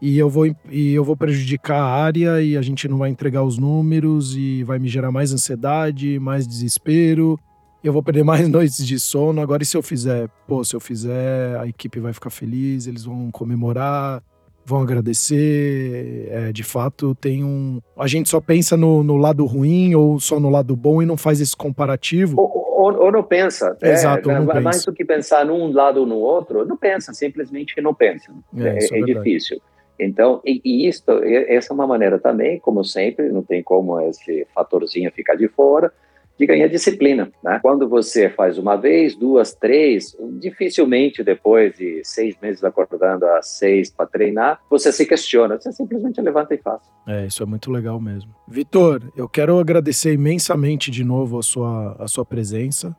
e 0.00 0.18
eu 0.18 0.28
vou 0.28 0.46
e 0.70 0.94
eu 0.94 1.04
vou 1.04 1.16
prejudicar 1.16 1.78
a 1.78 1.84
área 1.84 2.42
e 2.42 2.56
a 2.56 2.62
gente 2.62 2.88
não 2.88 2.98
vai 2.98 3.10
entregar 3.10 3.42
os 3.42 3.58
números 3.58 4.34
e 4.36 4.64
vai 4.64 4.78
me 4.78 4.88
gerar 4.88 5.10
mais 5.12 5.32
ansiedade, 5.32 6.18
mais 6.18 6.46
desespero. 6.46 7.38
Eu 7.82 7.92
vou 7.92 8.02
perder 8.02 8.22
mais 8.24 8.48
noites 8.48 8.86
de 8.86 8.98
sono. 8.98 9.40
Agora, 9.40 9.62
e 9.62 9.66
se 9.66 9.76
eu 9.76 9.82
fizer? 9.82 10.28
Pô, 10.46 10.64
se 10.64 10.74
eu 10.74 10.80
fizer, 10.80 11.56
a 11.58 11.66
equipe 11.66 12.00
vai 12.00 12.12
ficar 12.12 12.30
feliz, 12.30 12.86
eles 12.86 13.04
vão 13.04 13.30
comemorar, 13.30 14.22
vão 14.64 14.80
agradecer. 14.80 16.28
É, 16.30 16.52
de 16.52 16.62
fato, 16.62 17.14
tem 17.14 17.44
um. 17.44 17.80
A 17.98 18.06
gente 18.06 18.28
só 18.28 18.40
pensa 18.40 18.76
no, 18.76 19.02
no 19.02 19.16
lado 19.16 19.44
ruim 19.44 19.94
ou 19.94 20.18
só 20.18 20.40
no 20.40 20.48
lado 20.48 20.74
bom 20.74 21.02
e 21.02 21.06
não 21.06 21.16
faz 21.16 21.40
esse 21.40 21.56
comparativo 21.56 22.60
ou, 22.80 23.04
ou 23.04 23.12
não 23.12 23.22
pensa. 23.22 23.76
É, 23.82 23.92
Exato, 23.92 24.30
é, 24.30 24.38
não 24.38 24.46
mais 24.46 24.76
pensa. 24.76 24.90
do 24.90 24.94
que 24.94 25.04
pensar 25.04 25.44
num 25.44 25.70
lado 25.72 26.00
ou 26.00 26.06
no 26.06 26.16
outro, 26.16 26.64
não 26.64 26.76
pensa, 26.76 27.12
simplesmente 27.12 27.80
não 27.80 27.94
pensa. 27.94 28.32
É, 28.56 28.78
é, 28.78 29.00
é 29.00 29.02
difícil. 29.02 29.60
Então, 30.00 30.40
e, 30.44 30.60
e 30.64 30.88
essa 30.88 31.72
é 31.72 31.74
uma 31.74 31.86
maneira 31.86 32.18
também, 32.18 32.58
como 32.58 32.82
sempre, 32.82 33.28
não 33.28 33.42
tem 33.42 33.62
como 33.62 34.00
esse 34.00 34.46
fatorzinho 34.54 35.12
ficar 35.12 35.34
de 35.34 35.46
fora, 35.48 35.92
de 36.40 36.46
ganhar 36.46 36.68
disciplina. 36.68 37.30
Né? 37.44 37.58
Quando 37.60 37.86
você 37.86 38.30
faz 38.30 38.56
uma 38.56 38.74
vez, 38.74 39.14
duas, 39.14 39.52
três, 39.54 40.16
dificilmente 40.40 41.22
depois 41.22 41.76
de 41.76 42.00
seis 42.02 42.34
meses 42.40 42.64
acordando 42.64 43.26
às 43.26 43.46
seis 43.48 43.90
para 43.90 44.06
treinar, 44.06 44.58
você 44.70 44.90
se 44.90 45.04
questiona. 45.04 45.60
Você 45.60 45.70
simplesmente 45.70 46.18
levanta 46.22 46.54
e 46.54 46.58
faz. 46.58 46.80
É, 47.06 47.26
isso 47.26 47.42
é 47.42 47.46
muito 47.46 47.70
legal 47.70 48.00
mesmo. 48.00 48.34
Vitor, 48.48 49.02
eu 49.14 49.28
quero 49.28 49.58
agradecer 49.58 50.14
imensamente 50.14 50.90
de 50.90 51.04
novo 51.04 51.38
a 51.38 51.42
sua, 51.42 51.96
a 51.98 52.08
sua 52.08 52.24
presença. 52.24 52.96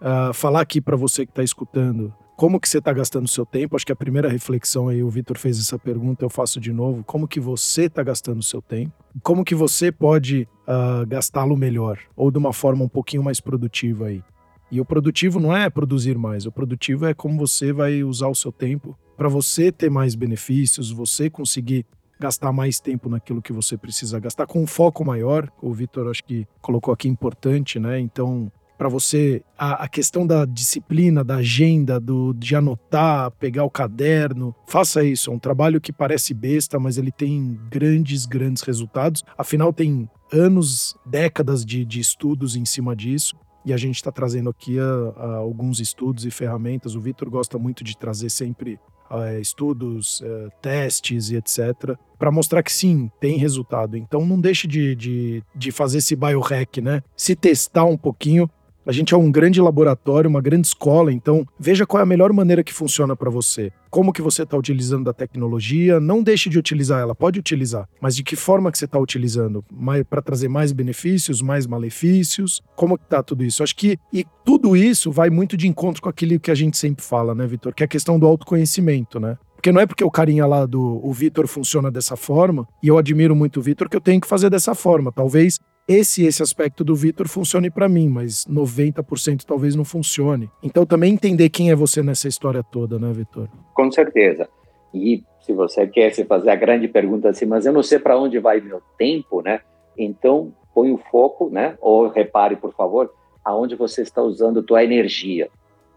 Uh, 0.00 0.32
falar 0.32 0.60
aqui 0.60 0.80
para 0.80 0.96
você 0.96 1.26
que 1.26 1.32
está 1.32 1.42
escutando 1.42 2.14
como 2.36 2.58
que 2.58 2.68
você 2.68 2.78
está 2.78 2.92
gastando 2.92 3.28
seu 3.28 3.46
tempo? 3.46 3.76
Acho 3.76 3.86
que 3.86 3.92
a 3.92 3.96
primeira 3.96 4.28
reflexão 4.28 4.88
aí, 4.88 5.02
o 5.02 5.08
Vitor 5.08 5.38
fez 5.38 5.58
essa 5.58 5.78
pergunta, 5.78 6.24
eu 6.24 6.30
faço 6.30 6.60
de 6.60 6.72
novo. 6.72 7.04
Como 7.04 7.28
que 7.28 7.38
você 7.38 7.84
está 7.84 8.02
gastando 8.02 8.42
seu 8.42 8.60
tempo? 8.60 8.92
Como 9.22 9.44
que 9.44 9.54
você 9.54 9.92
pode 9.92 10.48
uh, 10.66 11.06
gastá-lo 11.06 11.56
melhor? 11.56 11.98
Ou 12.16 12.30
de 12.30 12.38
uma 12.38 12.52
forma 12.52 12.84
um 12.84 12.88
pouquinho 12.88 13.22
mais 13.22 13.40
produtiva 13.40 14.06
aí? 14.06 14.22
E 14.70 14.80
o 14.80 14.84
produtivo 14.84 15.38
não 15.38 15.56
é 15.56 15.70
produzir 15.70 16.18
mais, 16.18 16.46
o 16.46 16.52
produtivo 16.52 17.06
é 17.06 17.14
como 17.14 17.38
você 17.38 17.72
vai 17.72 18.02
usar 18.02 18.28
o 18.28 18.34
seu 18.34 18.50
tempo 18.50 18.98
para 19.16 19.28
você 19.28 19.70
ter 19.70 19.88
mais 19.88 20.16
benefícios, 20.16 20.90
você 20.90 21.30
conseguir 21.30 21.86
gastar 22.18 22.52
mais 22.52 22.80
tempo 22.80 23.08
naquilo 23.08 23.42
que 23.42 23.52
você 23.52 23.76
precisa 23.76 24.18
gastar 24.18 24.46
com 24.46 24.62
um 24.62 24.66
foco 24.66 25.04
maior. 25.04 25.48
O 25.62 25.72
Vitor 25.72 26.08
acho 26.08 26.24
que 26.24 26.46
colocou 26.60 26.92
aqui 26.92 27.08
importante, 27.08 27.78
né? 27.78 28.00
Então, 28.00 28.50
para 28.84 28.90
você 28.90 29.42
a, 29.56 29.84
a, 29.84 29.88
questão 29.88 30.26
da 30.26 30.44
disciplina, 30.44 31.24
da 31.24 31.36
agenda, 31.36 31.98
do, 31.98 32.34
de 32.34 32.54
anotar, 32.54 33.30
pegar 33.30 33.64
o 33.64 33.70
caderno. 33.70 34.54
Faça 34.66 35.02
isso. 35.02 35.30
É 35.30 35.32
um 35.32 35.38
trabalho 35.38 35.80
que 35.80 35.90
parece 35.90 36.34
besta, 36.34 36.78
mas 36.78 36.98
ele 36.98 37.10
tem 37.10 37.58
grandes, 37.70 38.26
grandes 38.26 38.62
resultados. 38.62 39.24
Afinal, 39.38 39.72
tem 39.72 40.06
anos, 40.30 40.94
décadas 41.06 41.64
de, 41.64 41.82
de 41.82 41.98
estudos 41.98 42.56
em 42.56 42.66
cima 42.66 42.94
disso. 42.94 43.34
E 43.64 43.72
a 43.72 43.78
gente 43.78 43.96
está 43.96 44.12
trazendo 44.12 44.50
aqui 44.50 44.78
a, 44.78 44.84
a 45.16 45.36
alguns 45.36 45.80
estudos 45.80 46.26
e 46.26 46.30
ferramentas. 46.30 46.94
O 46.94 47.00
Vitor 47.00 47.30
gosta 47.30 47.58
muito 47.58 47.82
de 47.82 47.96
trazer 47.96 48.28
sempre 48.28 48.78
é, 49.10 49.40
estudos, 49.40 50.22
é, 50.22 50.48
testes 50.60 51.30
e 51.30 51.36
etc., 51.36 51.96
para 52.18 52.30
mostrar 52.30 52.62
que 52.62 52.72
sim, 52.72 53.10
tem 53.20 53.36
resultado. 53.36 53.96
Então 53.96 54.24
não 54.24 54.40
deixe 54.40 54.66
de, 54.66 54.94
de, 54.94 55.42
de 55.54 55.72
fazer 55.72 55.98
esse 55.98 56.16
biohack, 56.16 56.80
né? 56.80 57.02
Se 57.16 57.34
testar 57.36 57.84
um 57.84 57.96
pouquinho 57.96 58.48
a 58.86 58.92
gente 58.92 59.14
é 59.14 59.16
um 59.16 59.30
grande 59.30 59.60
laboratório, 59.60 60.28
uma 60.28 60.40
grande 60.40 60.66
escola, 60.66 61.12
então 61.12 61.46
veja 61.58 61.86
qual 61.86 62.00
é 62.00 62.02
a 62.02 62.06
melhor 62.06 62.32
maneira 62.32 62.62
que 62.62 62.72
funciona 62.72 63.16
para 63.16 63.30
você. 63.30 63.72
Como 63.90 64.12
que 64.12 64.20
você 64.20 64.42
está 64.42 64.56
utilizando 64.56 65.08
a 65.08 65.12
tecnologia, 65.12 66.00
não 66.00 66.22
deixe 66.22 66.50
de 66.50 66.58
utilizar 66.58 67.00
ela, 67.00 67.14
pode 67.14 67.38
utilizar, 67.38 67.88
mas 68.00 68.16
de 68.16 68.22
que 68.22 68.34
forma 68.34 68.70
que 68.72 68.78
você 68.78 68.86
está 68.86 68.98
utilizando? 68.98 69.64
Para 70.10 70.20
trazer 70.20 70.48
mais 70.48 70.72
benefícios, 70.72 71.40
mais 71.40 71.66
malefícios? 71.66 72.60
Como 72.74 72.98
que 72.98 73.06
tá 73.06 73.22
tudo 73.22 73.44
isso? 73.44 73.62
Acho 73.62 73.76
que 73.76 73.96
e 74.12 74.26
tudo 74.44 74.76
isso 74.76 75.12
vai 75.12 75.30
muito 75.30 75.56
de 75.56 75.68
encontro 75.68 76.02
com 76.02 76.08
aquilo 76.08 76.38
que 76.40 76.50
a 76.50 76.54
gente 76.54 76.76
sempre 76.76 77.04
fala, 77.04 77.34
né, 77.34 77.46
Vitor? 77.46 77.72
Que 77.72 77.84
é 77.84 77.86
a 77.86 77.88
questão 77.88 78.18
do 78.18 78.26
autoconhecimento, 78.26 79.20
né? 79.20 79.38
Porque 79.54 79.72
não 79.72 79.80
é 79.80 79.86
porque 79.86 80.04
o 80.04 80.10
carinha 80.10 80.44
lá 80.44 80.66
do 80.66 81.00
o 81.02 81.10
Vitor 81.10 81.46
funciona 81.46 81.90
dessa 81.90 82.16
forma, 82.16 82.68
e 82.82 82.88
eu 82.88 82.98
admiro 82.98 83.34
muito 83.34 83.60
o 83.60 83.62
Vitor, 83.62 83.88
que 83.88 83.96
eu 83.96 84.00
tenho 84.00 84.20
que 84.20 84.26
fazer 84.26 84.50
dessa 84.50 84.74
forma. 84.74 85.10
Talvez 85.10 85.58
esse 85.86 86.24
esse 86.24 86.42
aspecto 86.42 86.82
do 86.82 86.94
Vitor 86.94 87.28
funcione 87.28 87.70
para 87.70 87.88
mim, 87.88 88.08
mas 88.08 88.44
90% 88.46 89.44
talvez 89.44 89.74
não 89.74 89.84
funcione. 89.84 90.50
Então 90.62 90.86
também 90.86 91.12
entender 91.12 91.48
quem 91.50 91.70
é 91.70 91.74
você 91.74 92.02
nessa 92.02 92.28
história 92.28 92.62
toda, 92.62 92.98
né, 92.98 93.12
Vitor? 93.12 93.48
Com 93.74 93.90
certeza. 93.92 94.48
E 94.92 95.22
se 95.40 95.52
você 95.52 95.86
quer 95.86 96.12
se 96.12 96.24
fazer 96.24 96.50
a 96.50 96.56
grande 96.56 96.88
pergunta 96.88 97.28
assim, 97.28 97.46
mas 97.46 97.66
eu 97.66 97.72
não 97.72 97.82
sei 97.82 97.98
para 97.98 98.18
onde 98.18 98.38
vai 98.38 98.60
meu 98.60 98.80
tempo, 98.96 99.42
né? 99.42 99.60
Então 99.96 100.52
põe 100.74 100.90
o 100.90 100.98
foco, 101.10 101.50
né? 101.50 101.76
Ou 101.80 102.08
repare, 102.08 102.56
por 102.56 102.72
favor, 102.72 103.12
aonde 103.44 103.74
você 103.74 104.02
está 104.02 104.22
usando 104.22 104.62
tua 104.62 104.82
energia. 104.82 105.50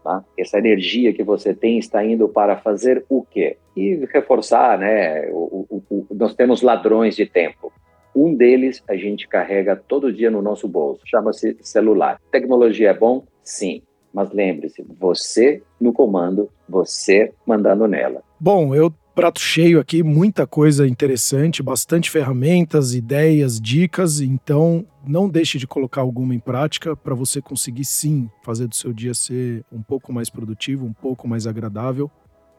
Tá? 0.04 0.24
Essa 0.38 0.58
energia 0.58 1.12
que 1.12 1.22
você 1.22 1.54
tem 1.54 1.78
está 1.78 2.04
indo 2.04 2.28
para 2.28 2.56
fazer 2.56 3.04
o 3.08 3.22
quê? 3.22 3.56
E 3.76 4.06
reforçar, 4.12 4.78
né? 4.78 5.28
O, 5.30 5.66
o, 5.68 5.82
o, 5.90 6.06
nós 6.14 6.34
temos 6.34 6.62
ladrões 6.62 7.16
de 7.16 7.26
tempo. 7.26 7.72
Um 8.20 8.34
deles 8.34 8.82
a 8.88 8.96
gente 8.96 9.28
carrega 9.28 9.76
todo 9.76 10.12
dia 10.12 10.28
no 10.28 10.42
nosso 10.42 10.66
bolso, 10.66 11.02
chama-se 11.06 11.56
celular. 11.60 12.20
Tecnologia 12.32 12.90
é 12.90 12.94
bom? 12.94 13.24
Sim. 13.44 13.80
Mas 14.12 14.32
lembre-se, 14.32 14.84
você 14.98 15.62
no 15.80 15.92
comando, 15.92 16.50
você 16.68 17.32
mandando 17.46 17.86
nela. 17.86 18.20
Bom, 18.40 18.74
eu 18.74 18.92
prato 19.14 19.38
cheio 19.40 19.78
aqui, 19.78 20.02
muita 20.02 20.48
coisa 20.48 20.84
interessante, 20.84 21.62
bastante 21.62 22.10
ferramentas, 22.10 22.92
ideias, 22.92 23.60
dicas. 23.60 24.20
Então, 24.20 24.84
não 25.06 25.28
deixe 25.28 25.56
de 25.56 25.68
colocar 25.68 26.00
alguma 26.00 26.34
em 26.34 26.40
prática 26.40 26.96
para 26.96 27.14
você 27.14 27.40
conseguir 27.40 27.84
sim 27.84 28.28
fazer 28.42 28.66
do 28.66 28.74
seu 28.74 28.92
dia 28.92 29.14
ser 29.14 29.64
um 29.70 29.80
pouco 29.80 30.12
mais 30.12 30.28
produtivo, 30.28 30.84
um 30.84 30.92
pouco 30.92 31.28
mais 31.28 31.46
agradável 31.46 32.10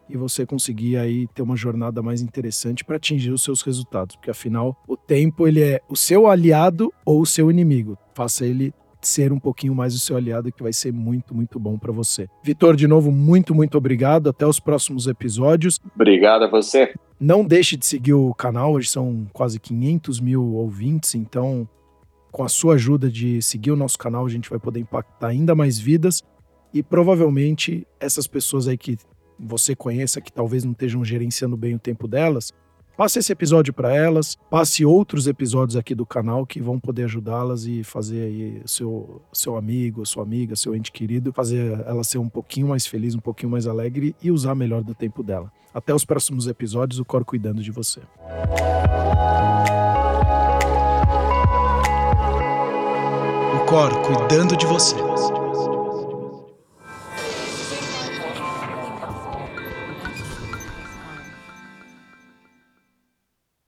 e 0.10 0.18
você 0.18 0.46
conseguir 0.46 0.98
aí 0.98 1.28
ter 1.28 1.42
uma 1.42 1.56
jornada 1.56 2.02
mais 2.02 2.22
interessante 2.22 2.84
para 2.84 2.96
atingir 2.96 3.32
os 3.32 3.44
seus 3.44 3.62
resultados, 3.62 4.16
porque 4.16 4.32
afinal 4.32 4.76
o 4.88 4.98
tempo 4.98 5.48
ele 5.48 5.62
é 5.62 5.82
o 5.88 5.96
seu 5.96 6.28
aliado 6.28 6.92
ou 7.06 7.22
o 7.22 7.26
seu 7.26 7.52
inimigo. 7.52 7.98
Faça 8.14 8.46
ele 8.46 8.74
ser 9.02 9.32
um 9.32 9.40
pouquinho 9.40 9.74
mais 9.74 9.96
o 9.96 10.00
seu 10.00 10.18
aliado 10.18 10.52
que 10.52 10.62
vai 10.62 10.74
ser 10.74 10.92
muito, 10.92 11.34
muito 11.34 11.60
bom 11.60 11.78
para 11.78 11.92
você. 11.92 12.28
Vitor, 12.44 12.76
de 12.76 12.88
novo, 12.88 13.12
muito, 13.12 13.56
muito 13.56 13.78
obrigado. 13.78 14.30
Até 14.30 14.46
os 14.46 14.60
próximos 14.60 15.08
episódios. 15.08 15.80
Obrigado 15.96 16.44
a 16.44 16.48
você. 16.50 16.94
Não 17.20 17.46
deixe 17.46 17.78
de 17.78 17.86
seguir 17.86 18.14
o 18.14 18.34
canal, 18.34 18.74
hoje 18.74 18.90
são 18.90 19.28
quase 19.34 19.60
500 19.60 20.20
mil 20.20 20.54
ouvintes, 20.54 21.16
então 21.16 21.68
com 22.32 22.44
a 22.44 22.50
sua 22.50 22.76
ajuda 22.76 23.10
de 23.10 23.42
seguir 23.42 23.72
o 23.72 23.76
nosso 23.76 23.98
canal, 23.98 24.26
a 24.26 24.30
gente 24.30 24.50
vai 24.50 24.60
poder 24.60 24.80
impactar 24.80 25.28
ainda 25.28 25.56
mais 25.56 25.80
vidas 25.80 26.24
e 26.74 26.84
provavelmente 26.84 27.88
essas 28.00 28.28
pessoas 28.28 28.68
aí 28.68 28.78
que 28.78 28.98
você 29.40 29.76
conheça 29.76 30.20
que 30.20 30.32
talvez 30.32 30.64
não 30.64 30.74
estejam 30.74 31.04
gerenciando 31.04 31.56
bem 31.56 31.76
o 31.76 31.80
tempo 31.80 32.08
delas, 32.08 32.54
passe 33.00 33.18
esse 33.18 33.32
episódio 33.32 33.74
para 33.74 33.96
elas, 33.96 34.38
passe 34.50 34.84
outros 34.84 35.26
episódios 35.26 35.78
aqui 35.78 35.96
do 35.96 36.06
canal 36.06 36.46
que 36.46 36.60
vão 36.60 36.78
poder 36.78 37.06
ajudá-las 37.06 37.66
e 37.66 37.82
fazer 37.82 38.24
aí 38.24 38.62
seu, 38.66 39.22
seu 39.32 39.56
amigo, 39.56 40.06
sua 40.06 40.24
amiga, 40.24 40.54
seu 40.54 40.76
ente 40.76 40.92
querido, 40.92 41.32
fazer 41.32 41.80
ela 41.88 42.04
ser 42.04 42.18
um 42.18 42.28
pouquinho 42.28 42.68
mais 42.68 42.86
feliz, 42.86 43.16
um 43.16 43.20
pouquinho 43.20 43.50
mais 43.50 43.68
alegre 43.68 44.14
e 44.22 44.30
usar 44.30 44.54
melhor 44.54 44.84
do 44.84 44.94
tempo 44.94 45.24
dela. 45.24 45.50
Até 45.74 45.96
os 45.96 46.04
próximos 46.04 46.46
episódios, 46.46 47.00
o 47.00 47.06
Cor 47.06 47.24
cuidando 47.24 47.64
de 47.64 47.72
você. 47.72 48.02
O 53.56 53.66
Cor 53.66 54.02
cuidando 54.02 54.58
de 54.58 54.66
você. 54.66 54.96